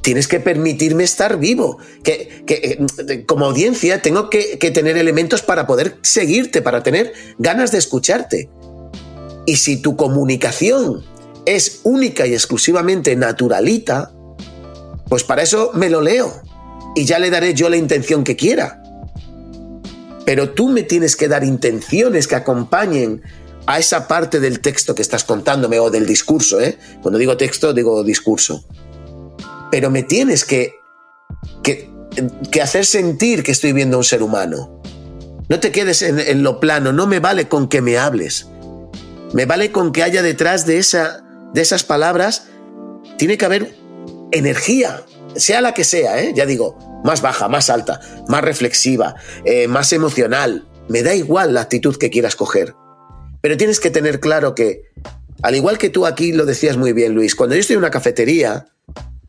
tienes 0.03 0.29
que 0.29 0.39
permitirme 0.39 1.03
estar 1.03 1.39
vivo. 1.39 1.79
Que, 2.03 2.45
eh, 2.47 3.25
como 3.25 3.47
audiencia 3.47 4.03
tengo 4.03 4.29
que, 4.29 4.59
tener 4.59 4.99
elementos 4.99 5.41
para 5.41 5.67
poder 5.67 5.97
seguirte, 6.03 6.61
para 6.61 6.83
tener 6.83 7.15
ganas 7.39 7.73
de 7.73 7.79
escucharte. 7.79 8.51
Y 9.47 9.57
si 9.57 9.79
tu 9.79 9.97
comunicación 9.97 11.03
es 11.47 11.81
única 11.85 12.27
y 12.27 12.35
exclusivamente 12.35 13.17
naturalita, 13.17 14.13
pues 15.09 15.25
para 15.25 15.41
eso 15.41 15.71
me 15.73 15.89
lo 15.89 16.03
leo 16.03 16.43
y 16.95 17.07
ya 17.07 17.19
le 17.19 17.31
daré 17.31 17.55
yo 17.55 17.71
la 17.71 17.79
intención 17.79 18.25
que 18.25 18.37
quiera. 18.37 18.83
Pero 20.27 20.51
tú 20.51 20.69
me 20.69 20.83
tienes 20.83 21.17
que 21.17 21.29
dar 21.29 21.45
intenciones 21.45 22.29
que 22.29 22.35
acompañen 22.35 23.23
a 23.67 23.79
esa 23.79 24.07
parte 24.07 24.41
del 24.41 24.61
texto 24.61 24.95
que 24.95 25.03
estás 25.03 25.25
contándome 25.25 25.79
o 25.81 25.91
del 25.91 26.07
discurso, 26.07 26.61
¿eh? 26.61 26.79
Cuando 27.03 27.19
digo 27.19 27.37
texto, 27.37 27.73
digo 27.73 28.03
discurso. 28.05 28.65
Pero 29.71 29.91
me 29.91 30.05
tienes 30.05 30.45
que, 30.45 30.77
que, 31.63 31.91
hacer 32.63 32.87
sentir 32.87 33.43
que 33.43 33.53
estoy 33.53 33.73
viendo 33.73 33.97
a 33.97 33.99
un 33.99 34.05
ser 34.05 34.23
humano. 34.23 34.81
No 35.49 35.61
te 35.61 35.73
quedes 35.73 36.03
en, 36.03 36.43
lo 36.43 36.61
plano, 36.61 36.93
no 36.93 37.07
me 37.07 37.19
vale 37.19 37.49
con 37.49 37.69
que 37.69 37.83
me 37.83 37.99
hables. 37.99 38.49
Me 39.33 39.47
vale 39.47 39.73
con 39.73 39.93
que 39.93 40.05
haya 40.05 40.23
detrás 40.23 40.65
de, 40.67 40.79
esa, 40.79 41.25
de 41.53 41.61
esas 41.61 41.83
palabras, 41.83 42.47
tiene 43.19 43.37
que 43.37 43.45
haber 43.45 43.75
energía, 44.31 45.03
sea 45.35 45.61
la 45.61 45.75
que 45.75 45.85
sea, 45.85 46.23
¿eh? 46.23 46.33
ya 46.35 46.47
digo, 46.47 46.79
más 47.05 47.21
baja, 47.21 47.49
más 47.49 47.69
alta, 47.69 48.01
más 48.29 48.43
reflexiva, 48.43 49.17
eh, 49.45 49.67
más 49.67 49.93
emocional. 49.93 50.69
Me 50.89 51.03
da 51.03 51.15
igual 51.15 51.55
la 51.55 51.63
actitud 51.63 51.97
que 51.97 52.11
quieras 52.11 52.37
coger 52.37 52.75
pero 53.47 53.57
tienes 53.57 53.79
que 53.79 53.91
tener 53.91 54.19
claro 54.19 54.57
que, 54.57 54.91
al 55.41 55.55
igual 55.55 55.79
que 55.79 55.89
tú 55.89 56.05
aquí 56.05 56.33
lo 56.33 56.47
decías 56.47 56.77
muy 56.77 56.93
bien, 56.93 57.15
Luis, 57.15 57.37
cuando 57.37 57.55
yo 57.55 57.61
estoy 57.61 57.75
en 57.75 57.79
una 57.79 57.93
cafetería 57.93 58.67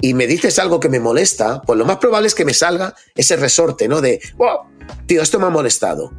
y 0.01 0.15
me 0.15 0.25
dices 0.25 0.57
algo 0.57 0.79
que 0.79 0.89
me 0.89 0.99
molesta, 0.99 1.61
pues 1.61 1.77
lo 1.77 1.85
más 1.85 1.97
probable 1.97 2.25
es 2.25 2.33
que 2.33 2.43
me 2.43 2.55
salga 2.55 2.95
ese 3.13 3.35
resorte, 3.35 3.87
¿no? 3.87 4.01
De, 4.01 4.19
wow, 4.35 4.61
tío, 5.05 5.21
esto 5.21 5.39
me 5.39 5.45
ha 5.45 5.51
molestado. 5.51 6.13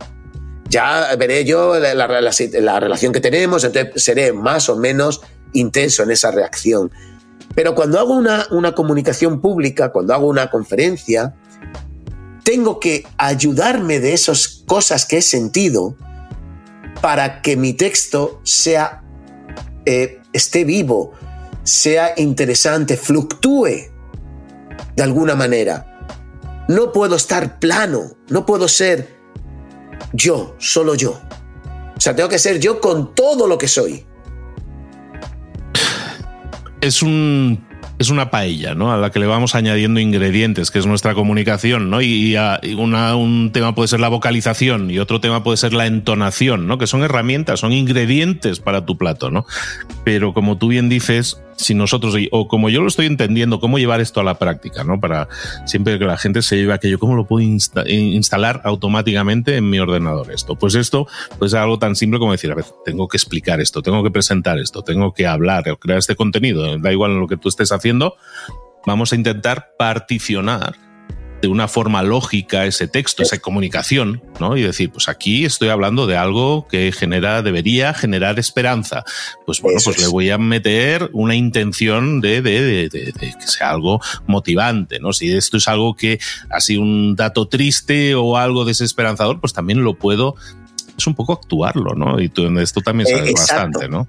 Ya 0.68 1.12
veré 1.16 1.44
yo 1.44 1.76
la, 1.76 2.06
relación 2.06 3.12
que 3.12 3.20
tenemos, 3.20 3.64
entonces 3.64 4.00
seré 4.00 4.32
más 4.32 4.68
o 4.68 4.76
menos 4.76 5.20
intenso 5.52 6.04
en 6.04 6.12
esa 6.12 6.30
reacción. 6.30 6.92
Pero 7.56 7.74
cuando 7.74 7.98
hago 7.98 8.14
una, 8.14 8.46
una 8.52 8.76
comunicación 8.76 9.40
pública, 9.40 9.90
cuando 9.90 10.14
hago 10.14 10.28
una 10.28 10.50
conferencia, 10.50 11.34
tengo 12.44 12.78
que 12.78 13.04
ayudarme 13.16 13.98
de 13.98 14.12
esas 14.12 14.62
cosas 14.68 15.04
que 15.04 15.16
he 15.16 15.22
sentido 15.22 15.96
para 17.00 17.42
que 17.42 17.56
mi 17.56 17.72
texto 17.72 18.40
sea, 18.44 19.02
eh, 19.86 20.20
esté 20.32 20.64
vivo, 20.64 21.12
sea 21.62 22.14
interesante, 22.16 22.96
fluctúe 22.96 23.90
de 24.96 25.02
alguna 25.02 25.34
manera. 25.34 25.84
No 26.68 26.92
puedo 26.92 27.16
estar 27.16 27.58
plano, 27.58 28.16
no 28.28 28.44
puedo 28.44 28.68
ser 28.68 29.16
yo, 30.12 30.56
solo 30.58 30.94
yo. 30.94 31.20
O 31.96 32.00
sea, 32.00 32.14
tengo 32.14 32.28
que 32.28 32.38
ser 32.38 32.60
yo 32.60 32.80
con 32.80 33.14
todo 33.14 33.46
lo 33.46 33.58
que 33.58 33.68
soy. 33.68 34.06
Es 36.80 37.02
un 37.02 37.67
es 37.98 38.10
una 38.10 38.30
paella, 38.30 38.74
¿no? 38.74 38.92
A 38.92 38.96
la 38.96 39.10
que 39.10 39.18
le 39.18 39.26
vamos 39.26 39.54
añadiendo 39.54 39.98
ingredientes, 39.98 40.70
que 40.70 40.78
es 40.78 40.86
nuestra 40.86 41.14
comunicación, 41.14 41.90
¿no? 41.90 42.00
Y, 42.00 42.36
un 42.36 43.50
tema 43.52 43.74
puede 43.74 43.88
ser 43.88 44.00
la 44.00 44.08
vocalización 44.08 44.90
y 44.90 44.98
otro 44.98 45.20
tema 45.20 45.42
puede 45.42 45.56
ser 45.56 45.72
la 45.72 45.86
entonación, 45.86 46.66
¿no? 46.66 46.78
Que 46.78 46.86
son 46.86 47.02
herramientas, 47.02 47.60
son 47.60 47.72
ingredientes 47.72 48.60
para 48.60 48.86
tu 48.86 48.96
plato, 48.96 49.30
¿no? 49.30 49.46
Pero 50.04 50.32
como 50.32 50.58
tú 50.58 50.68
bien 50.68 50.88
dices, 50.88 51.42
si 51.58 51.74
nosotros, 51.74 52.14
o 52.30 52.48
como 52.48 52.70
yo 52.70 52.80
lo 52.80 52.88
estoy 52.88 53.06
entendiendo, 53.06 53.60
cómo 53.60 53.78
llevar 53.78 54.00
esto 54.00 54.20
a 54.20 54.24
la 54.24 54.38
práctica, 54.38 54.84
¿no? 54.84 55.00
Para 55.00 55.28
siempre 55.66 55.98
que 55.98 56.04
la 56.04 56.16
gente 56.16 56.40
se 56.40 56.56
lleve 56.56 56.72
aquello, 56.72 56.98
¿cómo 56.98 57.16
lo 57.16 57.26
puedo 57.26 57.44
instalar 57.44 58.62
automáticamente 58.64 59.56
en 59.56 59.68
mi 59.68 59.78
ordenador 59.78 60.32
esto? 60.32 60.56
Pues 60.56 60.74
esto, 60.76 61.08
pues 61.38 61.52
es 61.52 61.58
algo 61.58 61.78
tan 61.78 61.96
simple 61.96 62.18
como 62.18 62.32
decir, 62.32 62.50
a 62.52 62.54
ver, 62.54 62.64
tengo 62.84 63.08
que 63.08 63.16
explicar 63.16 63.60
esto, 63.60 63.82
tengo 63.82 64.02
que 64.02 64.10
presentar 64.10 64.58
esto, 64.58 64.82
tengo 64.82 65.12
que 65.12 65.26
hablar, 65.26 65.64
crear 65.78 65.98
este 65.98 66.16
contenido, 66.16 66.78
da 66.78 66.92
igual 66.92 67.18
lo 67.18 67.26
que 67.26 67.36
tú 67.36 67.48
estés 67.48 67.72
haciendo, 67.72 68.16
vamos 68.86 69.12
a 69.12 69.16
intentar 69.16 69.72
particionar 69.76 70.87
de 71.40 71.48
una 71.48 71.68
forma 71.68 72.02
lógica 72.02 72.66
ese 72.66 72.88
texto, 72.88 73.22
esa 73.22 73.38
comunicación, 73.38 74.22
¿no? 74.40 74.56
Y 74.56 74.62
decir, 74.62 74.90
pues 74.90 75.08
aquí 75.08 75.44
estoy 75.44 75.68
hablando 75.68 76.06
de 76.06 76.16
algo 76.16 76.66
que 76.68 76.92
genera, 76.92 77.42
debería 77.42 77.94
generar 77.94 78.38
esperanza. 78.38 79.04
Pues 79.46 79.60
bueno, 79.60 79.80
pues 79.84 80.00
le 80.00 80.08
voy 80.08 80.30
a 80.30 80.38
meter 80.38 81.10
una 81.12 81.34
intención 81.34 82.20
de, 82.20 82.42
de, 82.42 82.88
de, 82.88 83.12
que 83.12 83.46
sea 83.46 83.70
algo 83.70 84.00
motivante, 84.26 84.98
¿no? 84.98 85.12
Si 85.12 85.32
esto 85.32 85.56
es 85.58 85.68
algo 85.68 85.94
que 85.94 86.18
ha 86.50 86.60
sido 86.60 86.82
un 86.82 87.14
dato 87.14 87.46
triste 87.48 88.14
o 88.14 88.36
algo 88.36 88.64
desesperanzador, 88.64 89.40
pues 89.40 89.52
también 89.52 89.84
lo 89.84 89.94
puedo 89.94 90.34
es 90.96 91.06
un 91.06 91.14
poco 91.14 91.32
actuarlo, 91.32 91.94
¿no? 91.94 92.20
Y 92.20 92.28
tú 92.28 92.44
en 92.44 92.58
esto 92.58 92.80
también 92.80 93.08
sabes 93.08 93.32
bastante, 93.32 93.88
¿no? 93.88 94.08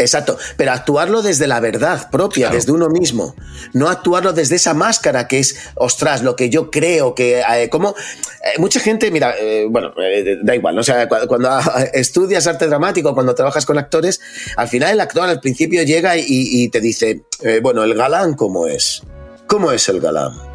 Exacto, 0.00 0.38
pero 0.56 0.72
actuarlo 0.72 1.22
desde 1.22 1.46
la 1.46 1.60
verdad 1.60 2.10
propia, 2.10 2.50
desde 2.50 2.72
uno 2.72 2.88
mismo, 2.88 3.34
no 3.72 3.88
actuarlo 3.88 4.32
desde 4.32 4.56
esa 4.56 4.72
máscara 4.74 5.28
que 5.28 5.38
es, 5.38 5.56
ostras, 5.74 6.22
lo 6.22 6.36
que 6.36 6.48
yo 6.48 6.70
creo 6.70 7.14
que, 7.14 7.40
eh, 7.40 7.68
como 7.70 7.90
eh, 7.90 8.58
mucha 8.58 8.80
gente, 8.80 9.10
mira, 9.10 9.34
eh, 9.38 9.66
bueno, 9.68 9.92
da 10.42 10.54
igual, 10.54 10.78
o 10.78 10.82
sea, 10.82 11.08
cuando, 11.08 11.50
estudias 11.92 12.46
arte 12.46 12.66
dramático, 12.66 13.14
cuando 13.14 13.34
trabajas 13.34 13.66
con 13.66 13.78
actores, 13.78 14.20
al 14.56 14.68
final 14.68 14.92
el 14.92 15.00
actor 15.00 15.28
al 15.28 15.40
principio 15.40 15.82
llega 15.82 16.14
y 16.16 16.68
te 16.70 16.80
dice, 16.80 17.22
bueno, 17.62 17.84
el 17.84 17.94
galán, 17.94 18.34
¿cómo 18.34 18.66
es? 18.66 19.02
¿Cómo 19.46 19.70
es 19.72 19.88
el 19.88 20.00
galán? 20.00 20.49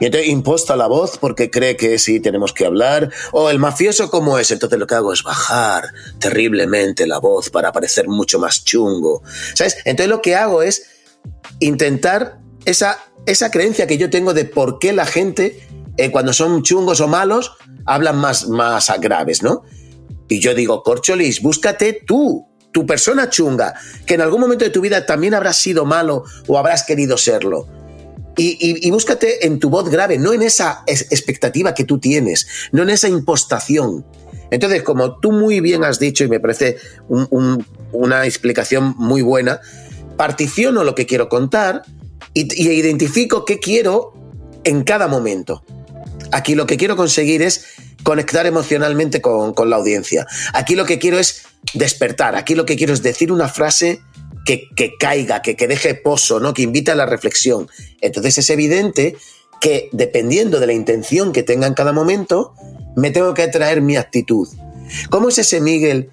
Y 0.00 0.06
entonces 0.06 0.30
imposta 0.30 0.76
la 0.76 0.86
voz 0.86 1.18
porque 1.18 1.50
cree 1.50 1.76
que 1.76 1.98
sí 1.98 2.20
tenemos 2.20 2.52
que 2.54 2.64
hablar, 2.64 3.12
o 3.32 3.50
el 3.50 3.58
mafioso 3.58 4.10
como 4.10 4.38
es, 4.38 4.50
entonces 4.50 4.78
lo 4.78 4.86
que 4.86 4.94
hago 4.94 5.12
es 5.12 5.22
bajar 5.22 5.92
terriblemente 6.18 7.06
la 7.06 7.18
voz 7.18 7.50
para 7.50 7.70
parecer 7.70 8.08
mucho 8.08 8.38
más 8.38 8.64
chungo, 8.64 9.22
¿sabes? 9.54 9.76
Entonces 9.84 10.08
lo 10.08 10.22
que 10.22 10.34
hago 10.34 10.62
es 10.62 10.86
intentar 11.60 12.40
esa, 12.64 12.98
esa 13.26 13.50
creencia 13.50 13.86
que 13.86 13.98
yo 13.98 14.08
tengo 14.08 14.32
de 14.32 14.46
por 14.46 14.78
qué 14.78 14.94
la 14.94 15.04
gente, 15.04 15.68
eh, 15.98 16.10
cuando 16.10 16.32
son 16.32 16.62
chungos 16.62 17.00
o 17.02 17.06
malos, 17.06 17.52
hablan 17.84 18.16
más, 18.16 18.48
más 18.48 18.90
graves, 19.00 19.42
¿no? 19.42 19.64
Y 20.28 20.40
yo 20.40 20.54
digo, 20.54 20.82
Corcholis, 20.82 21.42
búscate 21.42 22.04
tú, 22.06 22.48
tu 22.72 22.86
persona 22.86 23.28
chunga, 23.28 23.74
que 24.06 24.14
en 24.14 24.22
algún 24.22 24.40
momento 24.40 24.64
de 24.64 24.70
tu 24.70 24.80
vida 24.80 25.04
también 25.04 25.34
habrás 25.34 25.58
sido 25.58 25.84
malo 25.84 26.24
o 26.46 26.56
habrás 26.56 26.84
querido 26.84 27.18
serlo 27.18 27.66
y, 28.36 28.90
búscate 28.90 29.46
en 29.46 29.58
tu 29.58 29.70
voz 29.70 29.88
grave, 29.90 30.18
no 30.18 30.32
en 30.32 30.42
esa 30.42 30.82
expectativa 30.86 31.74
que 31.74 31.84
tú 31.84 31.98
tienes, 31.98 32.46
no 32.72 32.82
en 32.82 32.90
esa 32.90 33.08
impostación. 33.08 34.04
Entonces, 34.50 34.82
como 34.82 35.18
tú 35.18 35.32
muy 35.32 35.60
bien 35.60 35.84
has 35.84 35.98
dicho, 35.98 36.24
y 36.24 36.28
me 36.28 36.40
parece 36.40 36.76
una 37.92 38.26
explicación 38.26 38.94
muy 38.96 39.22
buena, 39.22 39.60
particiono 40.16 40.84
lo 40.84 40.94
que 40.94 41.06
quiero 41.06 41.28
contar 41.28 41.82
y, 42.34 42.68
identifico 42.68 43.44
qué 43.44 43.58
quiero 43.58 44.14
en 44.64 44.82
cada 44.84 45.08
momento. 45.08 45.62
Aquí 46.32 46.54
lo 46.54 46.66
que 46.66 46.76
quiero 46.76 46.96
conseguir 46.96 47.42
es 47.42 47.64
conectar 48.02 48.46
emocionalmente 48.46 49.20
con, 49.20 49.52
con, 49.52 49.70
la 49.70 49.76
audiencia. 49.76 50.26
Aquí 50.52 50.74
lo 50.74 50.84
que 50.84 50.98
quiero 50.98 51.18
es 51.18 51.42
despertar. 51.74 52.36
Aquí 52.36 52.54
lo 52.54 52.64
que 52.64 52.76
quiero 52.76 52.92
es 52.92 53.02
decir 53.02 53.32
una 53.32 53.48
frase 53.48 54.00
que, 54.44 54.96
caiga, 54.98 55.42
que, 55.42 55.54
deje 55.54 55.94
pozo, 55.94 56.40
¿no? 56.40 56.54
que 56.54 56.62
invita 56.62 56.92
a 56.92 56.96
la 56.96 57.06
reflexión. 57.06 57.68
Entonces 58.00 58.38
es 58.38 58.50
evidente 58.50 59.16
que 59.60 59.88
dependiendo 59.92 60.58
de 60.58 60.66
la 60.66 60.72
intención 60.72 61.32
que 61.32 61.42
tenga 61.42 61.66
en 61.66 61.74
cada 61.74 61.92
momento, 61.92 62.54
me 62.96 63.10
tengo 63.10 63.34
que 63.34 63.46
traer 63.48 63.82
mi 63.82 63.96
actitud. 63.96 64.48
¿Cómo 65.10 65.28
es 65.28 65.38
ese 65.38 65.60
Miguel 65.60 66.10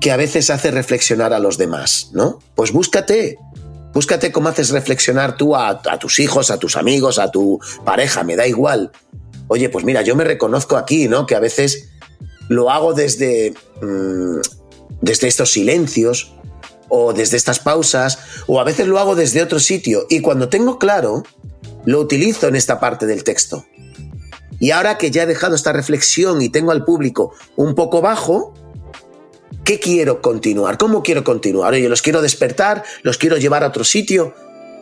que 0.00 0.10
a 0.10 0.16
veces 0.16 0.50
hace 0.50 0.70
reflexionar 0.70 1.32
a 1.32 1.38
los 1.38 1.58
demás? 1.58 2.10
¿no? 2.12 2.40
Pues 2.54 2.72
búscate, 2.72 3.38
búscate 3.92 4.32
cómo 4.32 4.48
haces 4.48 4.70
reflexionar 4.70 5.36
tú 5.36 5.54
a, 5.54 5.80
tus 6.00 6.18
hijos, 6.18 6.50
a 6.50 6.58
tus 6.58 6.76
amigos, 6.76 7.18
a 7.18 7.30
tu 7.30 7.60
pareja, 7.84 8.24
me 8.24 8.36
da 8.36 8.46
igual. 8.46 8.90
Oye, 9.48 9.68
pues 9.68 9.84
mira, 9.84 10.02
yo 10.02 10.16
me 10.16 10.24
reconozco 10.24 10.76
aquí, 10.76 11.08
¿no? 11.08 11.26
Que 11.26 11.34
a 11.34 11.40
veces 11.40 11.90
lo 12.48 12.70
hago 12.70 12.94
desde, 12.94 13.54
mm, 13.82 14.40
desde 15.00 15.28
estos 15.28 15.52
silencios, 15.52 16.32
o 16.88 17.12
desde 17.12 17.36
estas 17.36 17.58
pausas, 17.58 18.18
o 18.46 18.60
a 18.60 18.64
veces 18.64 18.86
lo 18.86 18.98
hago 18.98 19.14
desde 19.14 19.42
otro 19.42 19.60
sitio, 19.60 20.06
y 20.08 20.20
cuando 20.20 20.48
tengo 20.48 20.78
claro, 20.78 21.22
lo 21.84 22.00
utilizo 22.00 22.48
en 22.48 22.56
esta 22.56 22.80
parte 22.80 23.06
del 23.06 23.24
texto. 23.24 23.64
Y 24.60 24.72
ahora 24.72 24.98
que 24.98 25.10
ya 25.10 25.22
he 25.22 25.26
dejado 25.26 25.54
esta 25.54 25.72
reflexión 25.72 26.42
y 26.42 26.48
tengo 26.48 26.72
al 26.72 26.84
público 26.84 27.32
un 27.56 27.74
poco 27.74 28.00
bajo, 28.00 28.54
¿qué 29.64 29.78
quiero 29.78 30.20
continuar? 30.20 30.78
¿Cómo 30.78 31.02
quiero 31.02 31.22
continuar? 31.22 31.72
Oye, 31.74 31.88
los 31.88 32.02
quiero 32.02 32.22
despertar, 32.22 32.82
los 33.02 33.18
quiero 33.18 33.36
llevar 33.36 33.62
a 33.62 33.68
otro 33.68 33.84
sitio. 33.84 34.34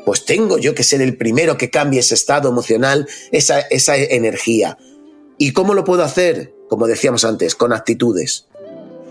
Pues 0.06 0.24
tengo 0.24 0.58
yo 0.58 0.74
que 0.74 0.84
ser 0.84 1.02
el 1.02 1.16
primero 1.16 1.58
que 1.58 1.68
cambie 1.68 2.00
ese 2.00 2.14
estado 2.14 2.48
emocional, 2.48 3.08
esa, 3.32 3.60
esa 3.60 3.96
energía. 3.96 4.78
¿Y 5.36 5.52
cómo 5.52 5.74
lo 5.74 5.84
puedo 5.84 6.04
hacer? 6.04 6.54
Como 6.68 6.86
decíamos 6.86 7.24
antes, 7.24 7.54
con 7.54 7.72
actitudes. 7.72 8.46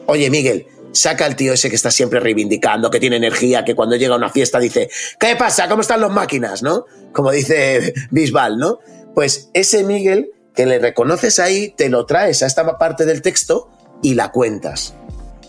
Oye, 0.07 0.29
Miguel, 0.29 0.67
saca 0.95 1.25
al 1.25 1.35
tío 1.35 1.53
ese 1.53 1.69
que 1.69 1.75
está 1.75 1.91
siempre 1.91 2.19
reivindicando, 2.19 2.89
que 2.89 2.99
tiene 2.99 3.17
energía, 3.17 3.63
que 3.65 3.75
cuando 3.75 3.95
llega 3.95 4.13
a 4.13 4.17
una 4.17 4.29
fiesta 4.29 4.59
dice, 4.59 4.89
¿qué 5.19 5.35
pasa? 5.35 5.67
¿Cómo 5.67 5.81
están 5.81 6.01
las 6.01 6.11
máquinas? 6.11 6.63
¿No? 6.63 6.85
Como 7.11 7.31
dice 7.31 7.93
Bisbal, 8.11 8.57
¿no? 8.57 8.79
Pues 9.13 9.49
ese 9.53 9.83
Miguel 9.83 10.31
que 10.55 10.65
le 10.65 10.79
reconoces 10.79 11.39
ahí, 11.39 11.73
te 11.75 11.89
lo 11.89 12.05
traes 12.05 12.41
a 12.41 12.47
esta 12.47 12.77
parte 12.77 13.05
del 13.05 13.21
texto 13.21 13.69
y 14.01 14.15
la 14.15 14.31
cuentas. 14.31 14.93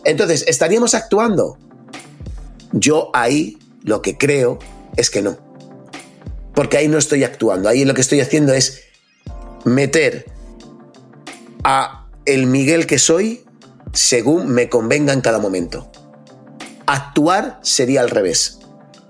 Entonces, 0.04 0.44
¿estaríamos 0.48 0.94
actuando? 0.94 1.58
Yo 2.72 3.10
ahí 3.14 3.58
lo 3.82 4.02
que 4.02 4.18
creo 4.18 4.58
es 4.96 5.10
que 5.10 5.22
no. 5.22 5.38
Porque 6.54 6.76
ahí 6.78 6.88
no 6.88 6.98
estoy 6.98 7.22
actuando. 7.22 7.68
Ahí 7.68 7.84
lo 7.84 7.94
que 7.94 8.00
estoy 8.00 8.20
haciendo 8.20 8.52
es 8.52 8.82
meter 9.64 10.26
a 11.62 12.08
el 12.24 12.46
Miguel 12.46 12.86
que 12.86 12.98
soy 12.98 13.45
según 13.92 14.48
me 14.48 14.68
convenga 14.68 15.12
en 15.12 15.20
cada 15.20 15.38
momento. 15.38 15.90
Actuar 16.86 17.58
sería 17.62 18.00
al 18.00 18.10
revés. 18.10 18.60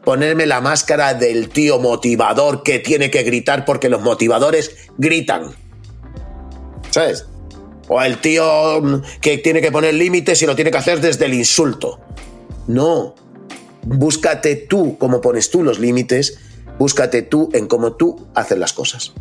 Ponerme 0.04 0.46
la 0.46 0.60
máscara 0.60 1.14
del 1.14 1.48
tío 1.48 1.78
motivador 1.78 2.62
que 2.62 2.78
tiene 2.78 3.10
que 3.10 3.22
gritar 3.22 3.64
porque 3.64 3.88
los 3.88 4.02
motivadores 4.02 4.88
gritan. 4.96 5.54
¿Sabes? 6.90 7.26
O 7.88 8.00
el 8.00 8.20
tío 8.20 8.80
mm, 8.80 9.02
que 9.20 9.38
tiene 9.38 9.60
que 9.60 9.72
poner 9.72 9.94
límites 9.94 10.40
y 10.42 10.46
lo 10.46 10.54
tiene 10.54 10.70
que 10.70 10.78
hacer 10.78 11.00
desde 11.00 11.26
el 11.26 11.34
insulto. 11.34 12.00
No. 12.66 13.14
Búscate 13.82 14.56
tú 14.56 14.96
cómo 14.98 15.20
pones 15.20 15.50
tú 15.50 15.62
los 15.62 15.78
límites, 15.78 16.38
búscate 16.78 17.22
tú 17.22 17.50
en 17.52 17.66
cómo 17.66 17.92
tú 17.92 18.26
haces 18.34 18.58
las 18.58 18.72
cosas. 18.72 19.12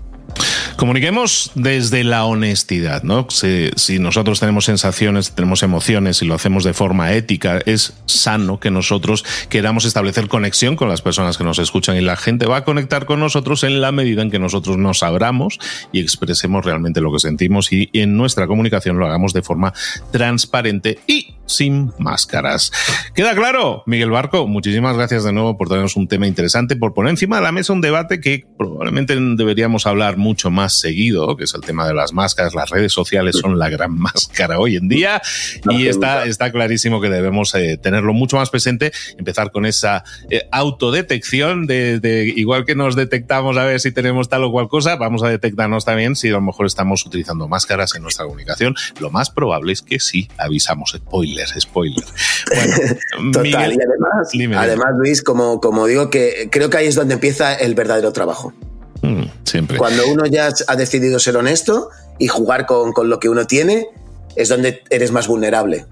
Comuniquemos 0.78 1.52
desde 1.56 2.04
la 2.04 2.26
honestidad, 2.26 3.04
¿no? 3.04 3.28
Si, 3.30 4.00
nosotros 4.00 4.42
tenemos 4.42 4.66
sensaciones, 4.66 5.32
tenemos 5.32 5.64
emociones 5.64 6.22
y 6.22 6.26
lo 6.26 6.36
hacemos 6.36 6.66
de 6.66 6.74
forma 6.74 7.14
ética, 7.14 7.62
es 7.66 7.94
sano 8.06 8.60
que 8.60 8.72
nosotros 8.72 9.24
queramos 9.50 9.86
establecer 9.86 10.28
conexión 10.28 10.76
con 10.76 10.90
las 10.90 11.02
personas 11.02 11.38
que 11.38 11.46
nos 11.46 11.60
escuchan 11.60 11.96
y 11.96 12.02
la 12.02 12.18
gente 12.18 12.46
va 12.46 12.58
a 12.58 12.64
conectar 12.66 13.06
con 13.06 13.22
nosotros 13.22 13.64
en 13.64 13.80
la 13.80 13.94
medida 13.94 14.22
en 14.22 14.32
que 14.32 14.40
nosotros 14.40 14.78
nos 14.78 15.02
abramos 15.02 15.60
y 15.94 16.02
expresemos 16.02 16.66
realmente 16.66 17.00
lo 17.00 17.14
que 17.14 17.20
sentimos 17.20 17.72
y 17.72 17.90
en 17.94 18.18
nuestra 18.18 18.46
comunicación 18.46 18.98
lo 18.98 19.06
hagamos 19.06 19.32
de 19.32 19.44
forma 19.44 19.74
transparente 20.12 21.00
y 21.08 21.36
sin 21.46 21.92
máscaras. 22.00 22.72
¿Queda 23.14 23.36
claro? 23.36 23.84
Miguel 23.86 24.12
Barco, 24.12 24.48
muchísimas 24.48 24.96
gracias 24.96 25.24
de 25.24 25.34
nuevo 25.34 25.58
por 25.58 25.68
tenernos 25.68 25.96
un 25.96 26.08
tema 26.08 26.28
interesante, 26.28 26.76
por 26.76 26.94
poner 26.94 27.12
encima 27.12 27.38
de 27.38 27.44
la 27.44 27.52
mesa 27.52 27.74
un 27.74 27.82
debate 27.82 28.20
que 28.20 28.46
probablemente 28.58 29.16
deberíamos 29.16 29.86
hablar 29.86 30.18
mucho 30.18 30.52
más 30.52 30.80
seguido, 30.80 31.36
que 31.38 31.46
es 31.46 31.54
el 31.54 31.62
tema 31.62 31.88
de 31.88 31.94
las 31.94 32.14
máscaras. 32.14 32.54
Las 32.56 32.70
redes 32.70 32.94
sociales 32.94 33.38
son 33.38 33.60
la 33.60 33.70
gran 33.70 33.94
máscara 33.98 34.60
hoy 34.60 34.76
en 34.76 34.88
día 34.88 35.22
y 35.70 35.88
está, 35.88 36.26
está 36.26 36.52
clarísimo 36.52 37.02
que 37.02 37.10
debemos 37.10 37.54
eh, 37.56 37.78
tenerlo 37.78 38.14
mucho 38.14 38.38
más 38.38 38.50
presente, 38.50 38.92
empezar 39.18 39.52
con 39.52 39.66
esa 39.66 40.04
eh, 40.30 40.48
autodetección 40.52 41.68
de, 41.68 42.34
igual 42.36 42.66
que 42.66 42.76
nos 42.76 42.96
detectamos 42.96 43.58
a 43.58 43.66
ver 43.66 43.80
si 43.80 43.92
tenemos 43.92 44.30
tal 44.30 44.44
o 44.44 44.52
cual 44.52 44.68
cosa, 44.68 44.96
vamos 44.96 45.24
a 45.24 45.30
detectarnos 45.30 45.86
también 45.86 46.16
si 46.16 46.30
a 46.30 46.34
lo 46.34 46.42
mejor 46.42 46.66
estamos 46.66 47.06
utilizando 47.06 47.48
máscaras 47.48 47.96
en 47.96 48.04
nuestra 48.04 48.26
comunicación. 48.26 48.76
Lo 49.00 49.10
más 49.10 49.30
probable 49.30 49.74
es 49.74 49.82
que 49.82 50.00
sí, 50.00 50.30
avisamos, 50.38 50.94
spoiler, 50.96 51.35
spoiler. 51.60 52.04
Total, 53.34 53.74
y 53.74 53.78
además, 53.82 54.58
además, 54.58 54.90
Luis, 54.98 55.22
como, 55.22 55.60
como 55.60 55.88
digo, 55.88 56.10
que 56.10 56.50
creo 56.52 56.70
que 56.70 56.78
ahí 56.78 56.88
es 56.88 56.96
donde 56.96 57.16
empieza 57.16 57.54
el 57.54 57.76
verdadero 57.76 58.12
trabajo. 58.14 58.54
Mm, 59.02 59.24
siempre. 59.44 59.78
Cuando 59.78 60.08
uno 60.08 60.26
ya 60.26 60.50
ha 60.68 60.76
decidido 60.76 61.20
ser 61.20 61.38
honesto 61.38 61.90
y 62.18 62.28
jugar 62.28 62.66
con, 62.66 62.92
con 62.92 63.10
lo 63.10 63.20
que 63.20 63.30
uno 63.30 63.46
tiene, 63.46 63.88
es 64.36 64.50
donde 64.50 64.84
eres 64.90 65.12
más 65.12 65.28
vulnerable 65.28 65.86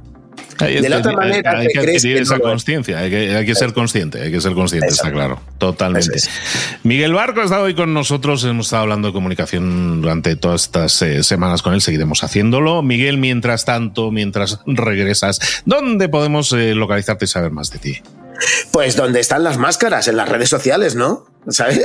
de 0.68 0.90
la 0.90 0.98
otra 0.98 1.14
manera, 1.14 1.60
hay, 1.60 1.68
que 1.68 1.80
adquirir 1.80 2.18
esa 2.18 2.40
conciencia, 2.40 3.00
hay, 3.00 3.10
que, 3.46 3.56
ser 3.56 3.74
consciente, 3.74 4.22
hay 4.22 4.32
que 4.32 4.42
ser 4.42 4.54
consciente, 4.54 4.88
está 4.88 5.12
claro, 5.12 5.40
totalmente. 5.58 6.20
Miguel 6.84 7.14
Barco 7.14 7.42
ha 7.42 7.44
estado 7.46 7.64
hoy 7.64 7.76
con 7.76 7.94
nosotros, 7.94 8.44
hemos 8.44 8.68
estado 8.68 8.84
hablando 8.84 9.10
de 9.10 9.14
comunicación 9.14 10.02
durante 10.02 10.36
todas 10.36 10.64
estas 10.64 11.02
eh, 11.02 11.24
semanas 11.24 11.62
con 11.62 11.74
él, 11.74 11.82
seguiremos 11.82 12.24
haciéndolo. 12.24 12.82
Miguel, 12.82 13.18
mientras 13.18 13.66
tanto, 13.66 14.12
mientras 14.12 14.60
regresas, 14.66 15.40
¿dónde 15.66 16.10
podemos 16.10 16.52
eh, 16.54 16.76
localizarte 16.76 17.26
y 17.26 17.28
saber 17.28 17.52
más 17.52 17.72
de 17.72 17.80
ti? 17.80 18.02
Pues 18.72 18.96
donde 18.96 19.20
están 19.20 19.44
las 19.44 19.58
máscaras, 19.58 20.08
en 20.08 20.18
las 20.18 20.28
redes 20.28 20.50
sociales, 20.50 20.96
¿no? 20.96 21.26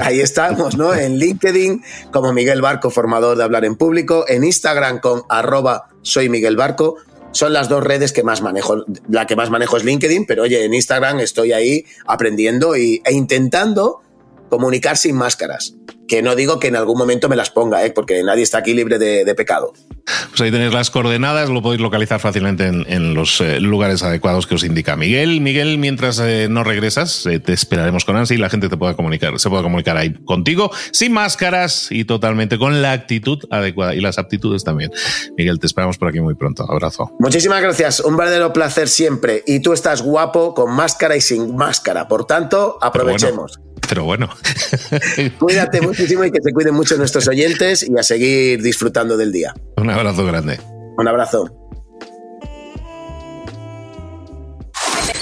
Ahí 0.00 0.20
estamos, 0.20 0.76
¿no? 0.76 0.94
En 0.94 1.18
LinkedIn 1.18 1.82
como 2.12 2.32
Miguel 2.32 2.62
Barco, 2.62 2.90
formador 2.90 3.36
de 3.36 3.44
hablar 3.44 3.64
en 3.64 3.76
público, 3.76 4.24
en 4.28 4.44
Instagram 4.44 5.00
con 5.00 5.22
arroba 5.28 5.88
soy 6.02 6.28
Miguel 6.28 6.56
Barco, 6.56 6.96
son 7.32 7.52
las 7.52 7.68
dos 7.68 7.84
redes 7.84 8.12
que 8.12 8.22
más 8.22 8.42
manejo. 8.42 8.84
La 9.08 9.26
que 9.26 9.36
más 9.36 9.50
manejo 9.50 9.76
es 9.76 9.84
LinkedIn, 9.84 10.26
pero 10.26 10.42
oye, 10.42 10.64
en 10.64 10.74
Instagram 10.74 11.20
estoy 11.20 11.52
ahí 11.52 11.84
aprendiendo 12.06 12.76
y, 12.76 13.02
e 13.04 13.12
intentando 13.12 14.02
comunicar 14.48 14.96
sin 14.96 15.16
máscaras. 15.16 15.74
Que 16.06 16.22
no 16.22 16.34
digo 16.34 16.58
que 16.58 16.68
en 16.68 16.76
algún 16.76 16.96
momento 16.98 17.28
me 17.28 17.36
las 17.36 17.50
ponga, 17.50 17.84
¿eh? 17.84 17.90
porque 17.90 18.22
nadie 18.22 18.42
está 18.42 18.58
aquí 18.58 18.72
libre 18.72 18.98
de, 18.98 19.34
pecado. 19.34 19.72
Pues 20.28 20.40
ahí 20.40 20.50
tenéis 20.50 20.72
las 20.72 20.90
coordenadas, 20.90 21.48
lo 21.48 21.62
podéis 21.62 21.80
localizar 21.80 22.20
fácilmente 22.20 22.66
en, 22.66 23.14
los 23.14 23.40
eh, 23.40 23.60
lugares 23.60 24.02
adecuados 24.02 24.46
que 24.46 24.54
os 24.54 24.64
indica 24.64 24.96
Miguel. 24.96 25.40
Miguel, 25.40 25.78
mientras 25.78 26.18
eh, 26.18 26.48
no 26.50 26.64
regresas, 26.64 27.26
eh, 27.26 27.40
te 27.40 27.52
esperaremos 27.52 28.04
con 28.04 28.16
ansia 28.16 28.34
y 28.34 28.38
la 28.38 28.50
gente 28.50 28.68
te 28.68 28.76
pueda 28.76 28.94
comunicar, 28.94 29.38
se 29.38 29.48
pueda 29.48 29.62
comunicar 29.62 29.96
ahí 29.96 30.12
contigo, 30.24 30.70
sin 30.92 31.12
máscaras 31.12 31.88
y 31.90 32.04
totalmente 32.04 32.58
con 32.58 32.82
la 32.82 32.92
actitud 32.92 33.38
adecuada 33.50 33.94
y 33.94 34.00
las 34.00 34.18
aptitudes 34.18 34.64
también. 34.64 34.90
Miguel, 35.36 35.58
te 35.58 35.66
esperamos 35.66 35.98
por 35.98 36.08
aquí 36.08 36.20
muy 36.20 36.34
pronto. 36.34 36.70
Abrazo. 36.70 37.12
Muchísimas 37.18 37.60
gracias, 37.60 38.00
un 38.00 38.16
verdadero 38.16 38.52
placer 38.52 38.88
siempre. 38.88 39.42
Y 39.46 39.60
tú 39.60 39.72
estás 39.72 40.02
guapo 40.02 40.54
con 40.54 40.72
máscara 40.72 41.16
y 41.16 41.20
sin 41.20 41.56
máscara, 41.56 42.08
por 42.08 42.26
tanto, 42.26 42.78
aprovechemos 42.80 43.60
pero 43.88 44.04
bueno. 44.04 44.28
Cuídate 45.38 45.80
muchísimo 45.80 46.24
y 46.24 46.30
que 46.30 46.40
se 46.42 46.52
cuiden 46.52 46.74
mucho 46.74 46.96
nuestros 46.96 47.26
oyentes 47.28 47.82
y 47.88 47.98
a 47.98 48.02
seguir 48.02 48.62
disfrutando 48.62 49.16
del 49.16 49.32
día. 49.32 49.54
Un 49.76 49.90
abrazo 49.90 50.24
grande. 50.24 50.60
Un 50.96 51.08
abrazo. 51.08 51.50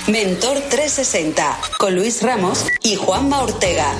Mentor 0.08 0.58
360 0.70 1.58
con 1.78 1.94
Luis 1.94 2.22
Ramos 2.22 2.66
y 2.82 2.96
Juanma 2.96 3.42
Ortega. 3.42 3.92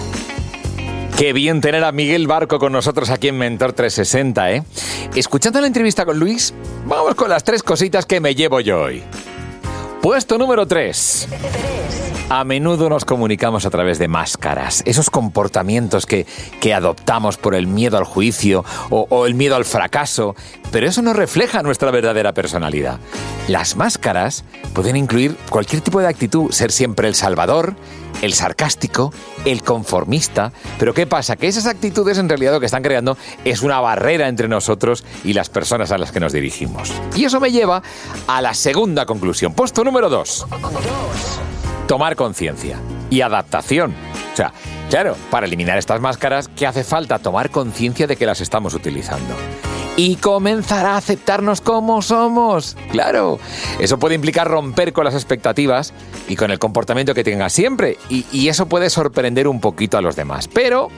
Qué 1.19 1.33
bien 1.33 1.61
tener 1.61 1.83
a 1.83 1.93
Miguel 1.93 2.27
Barco 2.27 2.59
con 2.59 2.73
nosotros 2.73 3.11
aquí 3.11 3.29
en 3.29 3.39
Mentor 3.39 3.73
360, 3.73 4.53
¿eh? 4.53 4.63
Escuchando 5.15 5.61
la 5.61 5.67
entrevista 5.67 6.05
con 6.05 6.19
Luis, 6.19 6.53
vamos 6.85 7.15
con 7.15 7.31
las 7.31 7.43
tres 7.43 7.63
cositas 7.63 8.05
que 8.05 8.21
me 8.21 8.35
llevo 8.35 8.61
yo 8.61 8.83
hoy. 8.83 9.03
Puesto 10.03 10.39
número 10.39 10.67
3. 10.67 11.29
A 12.29 12.43
menudo 12.43 12.89
nos 12.89 13.05
comunicamos 13.05 13.67
a 13.67 13.71
través 13.71 14.01
de 14.01 14.09
máscaras, 14.09 14.83
esos 14.85 15.11
comportamientos 15.11 16.07
que, 16.07 16.27
adoptamos 16.75 17.37
por 17.37 17.55
el 17.55 17.69
miedo 17.69 17.97
al 17.97 18.05
juicio 18.05 18.65
o, 18.91 19.07
o 19.09 19.27
el 19.27 19.37
miedo 19.37 19.55
al 19.55 19.65
fracaso, 19.65 20.35
pero 20.73 20.89
eso 20.89 21.03
no 21.03 21.13
refleja 21.13 21.63
nuestra 21.63 21.93
verdadera 21.93 22.35
personalidad. 22.35 22.99
Las 23.47 23.77
máscaras 23.77 24.45
pueden 24.75 24.97
incluir 24.97 25.37
cualquier 25.51 25.83
tipo 25.83 26.01
de 26.01 26.09
actitud, 26.09 26.51
ser 26.51 26.73
siempre 26.73 27.07
el 27.07 27.15
salvador, 27.15 27.77
el 28.23 28.35
sarcástico, 28.35 29.13
el 29.45 29.63
conformista. 29.63 30.53
Pero 30.81 30.95
¿qué 30.95 31.07
pasa? 31.07 31.37
Que 31.37 31.47
esas 31.47 31.67
actitudes 31.67 32.19
en 32.19 32.29
realidad 32.29 32.53
lo 32.53 32.59
que 32.61 32.67
están 32.67 32.83
creando 32.83 33.17
es 33.45 33.63
una 33.63 33.79
barrera 33.79 34.27
entre 34.27 34.49
nosotros 34.49 35.05
y 35.23 35.33
las 35.33 35.49
personas 35.49 35.93
a 35.93 35.99
las 35.99 36.11
que 36.11 36.19
nos 36.19 36.33
dirigimos. 36.33 36.93
Y 37.15 37.25
eso 37.25 37.39
me 37.39 37.53
lleva 37.53 37.83
a 38.27 38.43
la 38.43 38.53
segunda 38.53 39.07
conclusión. 39.07 39.53
Puesto 39.55 39.85
número 39.85 40.09
dos 40.09 40.45
tomar 41.87 42.17
conciencia 42.17 42.79
y 43.11 43.21
adaptación. 43.21 43.95
O 44.33 44.37
sea, 44.37 44.53
claro, 44.91 45.17
para 45.31 45.47
eliminar 45.47 45.79
estas 45.79 46.01
máscaras, 46.01 46.49
¿qué 46.49 46.67
hace 46.67 46.85
falta? 46.85 47.19
Tomar 47.19 47.51
conciencia 47.51 48.07
de 48.07 48.17
que 48.17 48.27
las 48.27 48.41
estamos 48.41 48.75
utilizando. 48.75 49.35
Y 49.99 50.17
comenzar 50.17 50.85
a 50.85 50.99
aceptarnos 50.99 51.63
como 51.63 52.03
somos. 52.03 52.77
Claro, 52.91 53.39
eso 53.81 53.99
puede 53.99 54.15
implicar 54.15 54.47
romper 54.47 54.93
con 54.93 55.07
las 55.07 55.15
expectativas 55.15 55.95
y 56.29 56.37
con 56.37 56.51
el 56.51 56.59
comportamiento 56.59 57.15
que 57.15 57.25
tengas 57.25 57.55
siempre. 57.55 57.97
Y, 58.11 58.27
y 58.31 58.49
eso 58.49 58.67
puede 58.67 58.91
sorprender 58.91 59.49
un 59.49 59.61
poquito 59.61 59.97
a 59.97 60.03
los 60.03 60.15
demás. 60.15 60.49
Pero 60.49 60.91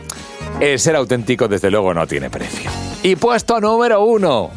el 0.58 0.80
ser 0.80 0.96
auténtico 0.96 1.46
desde 1.46 1.70
luego 1.70 1.94
no 1.94 2.08
tiene 2.08 2.28
precio. 2.28 2.68
Y 3.04 3.14
puesto 3.14 3.60
número 3.60 4.02
uno 4.02 4.50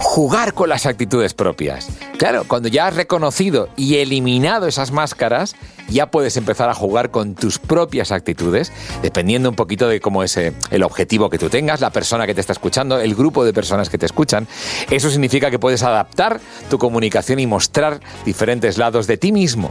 jugar 0.00 0.54
con 0.54 0.68
las 0.68 0.86
actitudes 0.86 1.34
propias. 1.34 1.88
Claro, 2.18 2.44
cuando 2.48 2.68
ya 2.68 2.86
has 2.86 2.96
reconocido 2.96 3.68
y 3.76 3.96
eliminado 3.96 4.66
esas 4.66 4.92
máscaras, 4.92 5.54
ya 5.88 6.10
puedes 6.10 6.36
empezar 6.36 6.68
a 6.70 6.74
jugar 6.74 7.10
con 7.10 7.34
tus 7.34 7.58
propias 7.58 8.10
actitudes, 8.10 8.72
dependiendo 9.02 9.48
un 9.48 9.56
poquito 9.56 9.88
de 9.88 10.00
cómo 10.00 10.22
es 10.22 10.36
eh, 10.36 10.54
el 10.70 10.82
objetivo 10.82 11.28
que 11.28 11.38
tú 11.38 11.50
tengas, 11.50 11.80
la 11.80 11.90
persona 11.90 12.26
que 12.26 12.34
te 12.34 12.40
está 12.40 12.52
escuchando, 12.52 12.98
el 12.98 13.14
grupo 13.14 13.44
de 13.44 13.52
personas 13.52 13.90
que 13.90 13.98
te 13.98 14.06
escuchan. 14.06 14.48
Eso 14.90 15.10
significa 15.10 15.50
que 15.50 15.58
puedes 15.58 15.82
adaptar 15.82 16.40
tu 16.70 16.78
comunicación 16.78 17.38
y 17.38 17.46
mostrar 17.46 18.00
diferentes 18.24 18.78
lados 18.78 19.06
de 19.06 19.18
ti 19.18 19.32
mismo, 19.32 19.70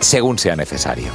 según 0.00 0.38
sea 0.38 0.56
necesario. 0.56 1.08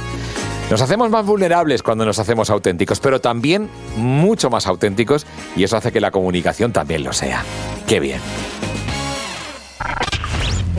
Nos 0.70 0.80
hacemos 0.80 1.10
más 1.10 1.26
vulnerables 1.26 1.82
cuando 1.82 2.04
nos 2.04 2.18
hacemos 2.18 2.50
auténticos, 2.50 2.98
pero 2.98 3.20
también 3.20 3.68
mucho 3.96 4.50
más 4.50 4.66
auténticos 4.66 5.26
y 5.56 5.64
eso 5.64 5.76
hace 5.76 5.92
que 5.92 6.00
la 6.00 6.10
comunicación 6.10 6.72
también 6.72 7.04
lo 7.04 7.12
sea. 7.12 7.44
¡Qué 7.86 8.00
bien! 8.00 8.20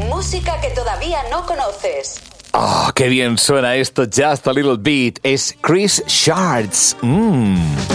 Música 0.09 0.59
que 0.59 0.69
todavía 0.69 1.19
no 1.29 1.45
conoces. 1.45 2.21
¡Oh, 2.53 2.89
qué 2.95 3.09
bien 3.09 3.37
suena 3.37 3.75
esto! 3.75 4.03
Just 4.03 4.47
a 4.47 4.53
Little 4.53 4.77
Bit. 4.79 5.19
Es 5.23 5.55
Chris 5.61 6.03
Shards. 6.07 6.97
Mmm. 7.01 7.94